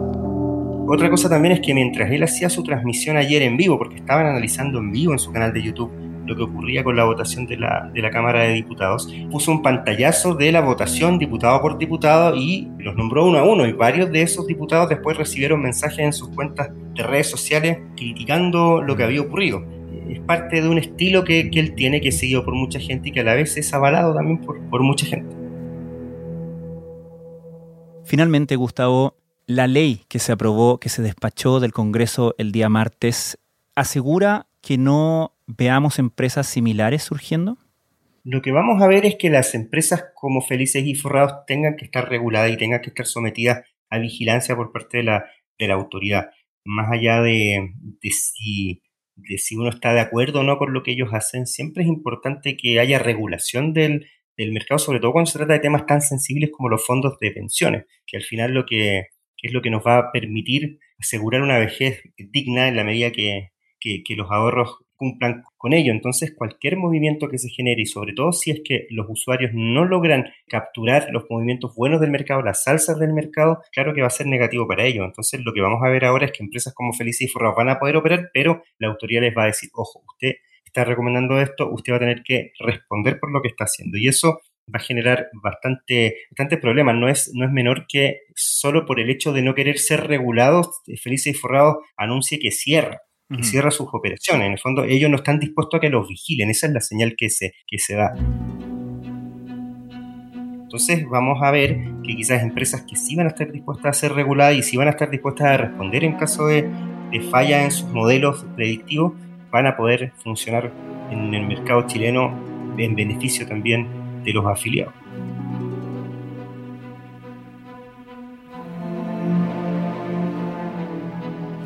Otra 0.87 1.09
cosa 1.09 1.29
también 1.29 1.53
es 1.53 1.61
que 1.61 1.73
mientras 1.73 2.11
él 2.11 2.23
hacía 2.23 2.49
su 2.49 2.63
transmisión 2.63 3.15
ayer 3.15 3.41
en 3.43 3.55
vivo, 3.55 3.77
porque 3.77 3.95
estaban 3.95 4.25
analizando 4.25 4.79
en 4.79 4.91
vivo 4.91 5.13
en 5.13 5.19
su 5.19 5.31
canal 5.31 5.53
de 5.53 5.61
YouTube 5.63 5.91
lo 6.25 6.35
que 6.35 6.43
ocurría 6.43 6.83
con 6.83 6.95
la 6.95 7.03
votación 7.03 7.45
de 7.45 7.57
la, 7.57 7.89
de 7.93 8.01
la 8.01 8.09
Cámara 8.09 8.43
de 8.43 8.53
Diputados, 8.53 9.13
puso 9.31 9.51
un 9.51 9.61
pantallazo 9.61 10.35
de 10.35 10.51
la 10.51 10.61
votación 10.61 11.17
diputado 11.17 11.61
por 11.61 11.77
diputado 11.77 12.35
y 12.35 12.69
los 12.79 12.95
nombró 12.95 13.25
uno 13.25 13.39
a 13.39 13.43
uno 13.43 13.65
y 13.65 13.73
varios 13.73 14.11
de 14.11 14.21
esos 14.21 14.47
diputados 14.47 14.89
después 14.89 15.17
recibieron 15.17 15.61
mensajes 15.61 15.99
en 15.99 16.13
sus 16.13 16.29
cuentas 16.29 16.69
de 16.95 17.03
redes 17.03 17.29
sociales 17.29 17.79
criticando 17.95 18.81
lo 18.81 18.95
que 18.95 19.03
había 19.03 19.21
ocurrido. 19.21 19.63
Es 20.09 20.19
parte 20.21 20.61
de 20.61 20.67
un 20.67 20.77
estilo 20.77 21.23
que, 21.23 21.49
que 21.49 21.59
él 21.59 21.73
tiene, 21.73 22.01
que 22.01 22.09
es 22.09 22.19
seguido 22.19 22.43
por 22.43 22.53
mucha 22.53 22.79
gente 22.79 23.09
y 23.09 23.11
que 23.11 23.21
a 23.21 23.23
la 23.23 23.33
vez 23.33 23.55
es 23.57 23.73
avalado 23.73 24.13
también 24.13 24.39
por, 24.39 24.59
por 24.69 24.81
mucha 24.83 25.05
gente. 25.05 25.40
Finalmente, 28.05 28.55
Gustavo, 28.55 29.17
la 29.47 29.67
ley 29.67 30.01
que 30.07 30.19
se 30.19 30.31
aprobó, 30.31 30.79
que 30.79 30.89
se 30.89 31.01
despachó 31.01 31.59
del 31.59 31.71
Congreso 31.71 32.35
el 32.37 32.51
día 32.51 32.69
martes, 32.69 33.37
asegura 33.75 34.47
que 34.61 34.77
no 34.77 35.33
veamos 35.47 35.99
empresas 35.99 36.47
similares 36.47 37.03
surgiendo? 37.03 37.57
Lo 38.23 38.41
que 38.41 38.51
vamos 38.51 38.81
a 38.81 38.87
ver 38.87 39.05
es 39.05 39.15
que 39.15 39.29
las 39.29 39.55
empresas 39.55 40.05
como 40.15 40.41
Felices 40.41 40.85
y 40.85 40.93
Forrados 40.93 41.45
tengan 41.47 41.75
que 41.75 41.85
estar 41.85 42.07
reguladas 42.07 42.51
y 42.51 42.57
tengan 42.57 42.81
que 42.81 42.89
estar 42.89 43.07
sometidas 43.07 43.65
a 43.89 43.97
vigilancia 43.97 44.55
por 44.55 44.71
parte 44.71 44.97
de 44.97 45.03
la, 45.03 45.25
de 45.57 45.67
la 45.67 45.73
autoridad. 45.73 46.29
Más 46.63 46.91
allá 46.91 47.21
de, 47.21 47.73
si, 48.11 48.83
de 49.15 49.37
si 49.39 49.55
uno 49.55 49.69
está 49.69 49.93
de 49.93 50.01
acuerdo 50.01 50.41
o 50.41 50.43
no 50.43 50.59
con 50.59 50.71
lo 50.71 50.83
que 50.83 50.91
ellos 50.91 51.09
hacen, 51.13 51.47
siempre 51.47 51.83
es 51.83 51.89
importante 51.89 52.55
que 52.55 52.79
haya 52.79 52.99
regulación 52.99 53.73
del, 53.73 54.07
del 54.37 54.51
mercado, 54.51 54.79
sobre 54.79 54.99
todo 54.99 55.11
cuando 55.11 55.29
se 55.29 55.37
trata 55.37 55.53
de 55.53 55.59
temas 55.59 55.85
tan 55.85 56.01
sensibles 56.01 56.51
como 56.51 56.69
los 56.69 56.85
fondos 56.85 57.17
de 57.19 57.31
pensiones, 57.31 57.85
que 58.05 58.17
al 58.17 58.23
final 58.23 58.53
lo 58.53 58.65
que, 58.65 59.07
es 59.41 59.53
lo 59.53 59.61
que 59.61 59.69
nos 59.69 59.85
va 59.85 59.97
a 59.97 60.11
permitir 60.11 60.79
asegurar 60.99 61.41
una 61.41 61.59
vejez 61.59 62.01
digna 62.17 62.67
en 62.67 62.75
la 62.75 62.83
medida 62.83 63.11
que, 63.11 63.51
que, 63.79 64.15
los 64.15 64.29
ahorros 64.29 64.77
cumplan 64.95 65.43
con 65.57 65.73
ello. 65.73 65.91
Entonces, 65.91 66.33
cualquier 66.37 66.77
movimiento 66.77 67.27
que 67.27 67.39
se 67.39 67.49
genere 67.49 67.81
y 67.81 67.85
sobre 67.87 68.13
todo 68.13 68.31
si 68.31 68.51
es 68.51 68.61
que 68.63 68.85
los 68.91 69.07
usuarios 69.09 69.51
no 69.53 69.83
logran 69.85 70.31
capturar 70.47 71.07
los 71.11 71.25
movimientos 71.29 71.73
buenos 71.75 71.99
del 71.99 72.11
mercado, 72.11 72.43
las 72.43 72.63
salsas 72.63 72.99
del 72.99 73.13
mercado, 73.13 73.61
claro 73.71 73.93
que 73.95 74.01
va 74.01 74.07
a 74.07 74.11
ser 74.11 74.27
negativo 74.27 74.67
para 74.67 74.85
ellos. 74.85 75.05
Entonces, 75.05 75.41
lo 75.43 75.53
que 75.53 75.61
vamos 75.61 75.81
a 75.83 75.89
ver 75.89 76.05
ahora 76.05 76.27
es 76.27 76.31
que 76.31 76.43
empresas 76.43 76.73
como 76.75 76.93
Felicia 76.93 77.25
y 77.25 77.27
Forrado 77.27 77.55
van 77.55 77.69
a 77.69 77.79
poder 77.79 77.97
operar, 77.97 78.29
pero 78.33 78.63
la 78.77 78.89
autoridad 78.89 79.21
les 79.21 79.35
va 79.35 79.43
a 79.43 79.47
decir, 79.47 79.69
ojo, 79.73 80.03
usted 80.07 80.35
está 80.73 80.83
recomendando 80.83 81.39
esto, 81.39 81.69
usted 81.71 81.93
va 81.93 81.97
a 81.97 81.99
tener 81.99 82.23
que 82.23 82.53
responder 82.59 83.19
por 83.19 83.31
lo 83.31 83.41
que 83.41 83.49
está 83.49 83.65
haciendo. 83.65 83.97
Y 83.97 84.07
eso 84.07 84.41
va 84.73 84.79
a 84.79 84.83
generar 84.83 85.27
bastante, 85.43 86.17
bastante 86.31 86.57
problemas. 86.57 86.95
No 86.95 87.09
es, 87.09 87.31
no 87.33 87.45
es 87.45 87.51
menor 87.51 87.85
que 87.87 88.21
solo 88.35 88.85
por 88.85 88.99
el 88.99 89.09
hecho 89.09 89.33
de 89.33 89.41
no 89.41 89.53
querer 89.53 89.77
ser 89.77 90.07
regulados, 90.07 90.81
Felicia 91.01 91.31
y 91.31 91.35
Forrado 91.35 91.81
anuncie 91.97 92.39
que 92.39 92.51
cierra 92.51 93.01
que 93.37 93.43
cierra 93.43 93.71
sus 93.71 93.87
operaciones. 93.93 94.45
En 94.45 94.51
el 94.51 94.59
fondo, 94.59 94.83
ellos 94.83 95.09
no 95.09 95.15
están 95.15 95.39
dispuestos 95.39 95.77
a 95.77 95.81
que 95.81 95.89
los 95.89 96.05
vigilen. 96.07 96.49
Esa 96.49 96.67
es 96.67 96.73
la 96.73 96.81
señal 96.81 97.15
que 97.15 97.29
se, 97.29 97.53
que 97.65 97.77
se 97.77 97.95
da. 97.95 98.13
Entonces 100.63 101.05
vamos 101.09 101.39
a 101.41 101.51
ver 101.51 101.77
que 102.03 102.15
quizás 102.15 102.41
empresas 102.43 102.83
que 102.83 102.95
sí 102.95 103.15
van 103.15 103.27
a 103.27 103.29
estar 103.29 103.51
dispuestas 103.51 103.97
a 103.97 103.99
ser 103.99 104.13
reguladas 104.13 104.55
y 104.55 104.63
sí 104.63 104.77
van 104.77 104.87
a 104.87 104.91
estar 104.91 105.09
dispuestas 105.09 105.47
a 105.47 105.57
responder 105.57 106.03
en 106.03 106.13
caso 106.13 106.47
de, 106.47 106.69
de 107.11 107.21
falla 107.29 107.63
en 107.63 107.71
sus 107.71 107.89
modelos 107.89 108.45
predictivos, 108.55 109.13
van 109.51 109.67
a 109.67 109.75
poder 109.75 110.13
funcionar 110.23 110.71
en 111.11 111.33
el 111.33 111.45
mercado 111.45 111.85
chileno 111.87 112.33
en 112.77 112.95
beneficio 112.95 113.45
también 113.47 113.87
de 114.23 114.33
los 114.33 114.45
afiliados. 114.45 114.93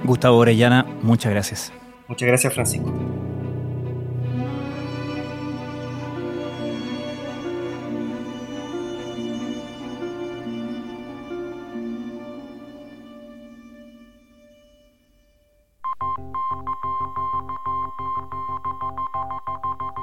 Gustavo 0.04 0.38
Orellana, 0.38 0.86
muchas 1.02 1.32
gracias. 1.32 1.74
Muchas 2.08 2.28
gracias, 2.28 2.54
Francisco. 2.54 3.15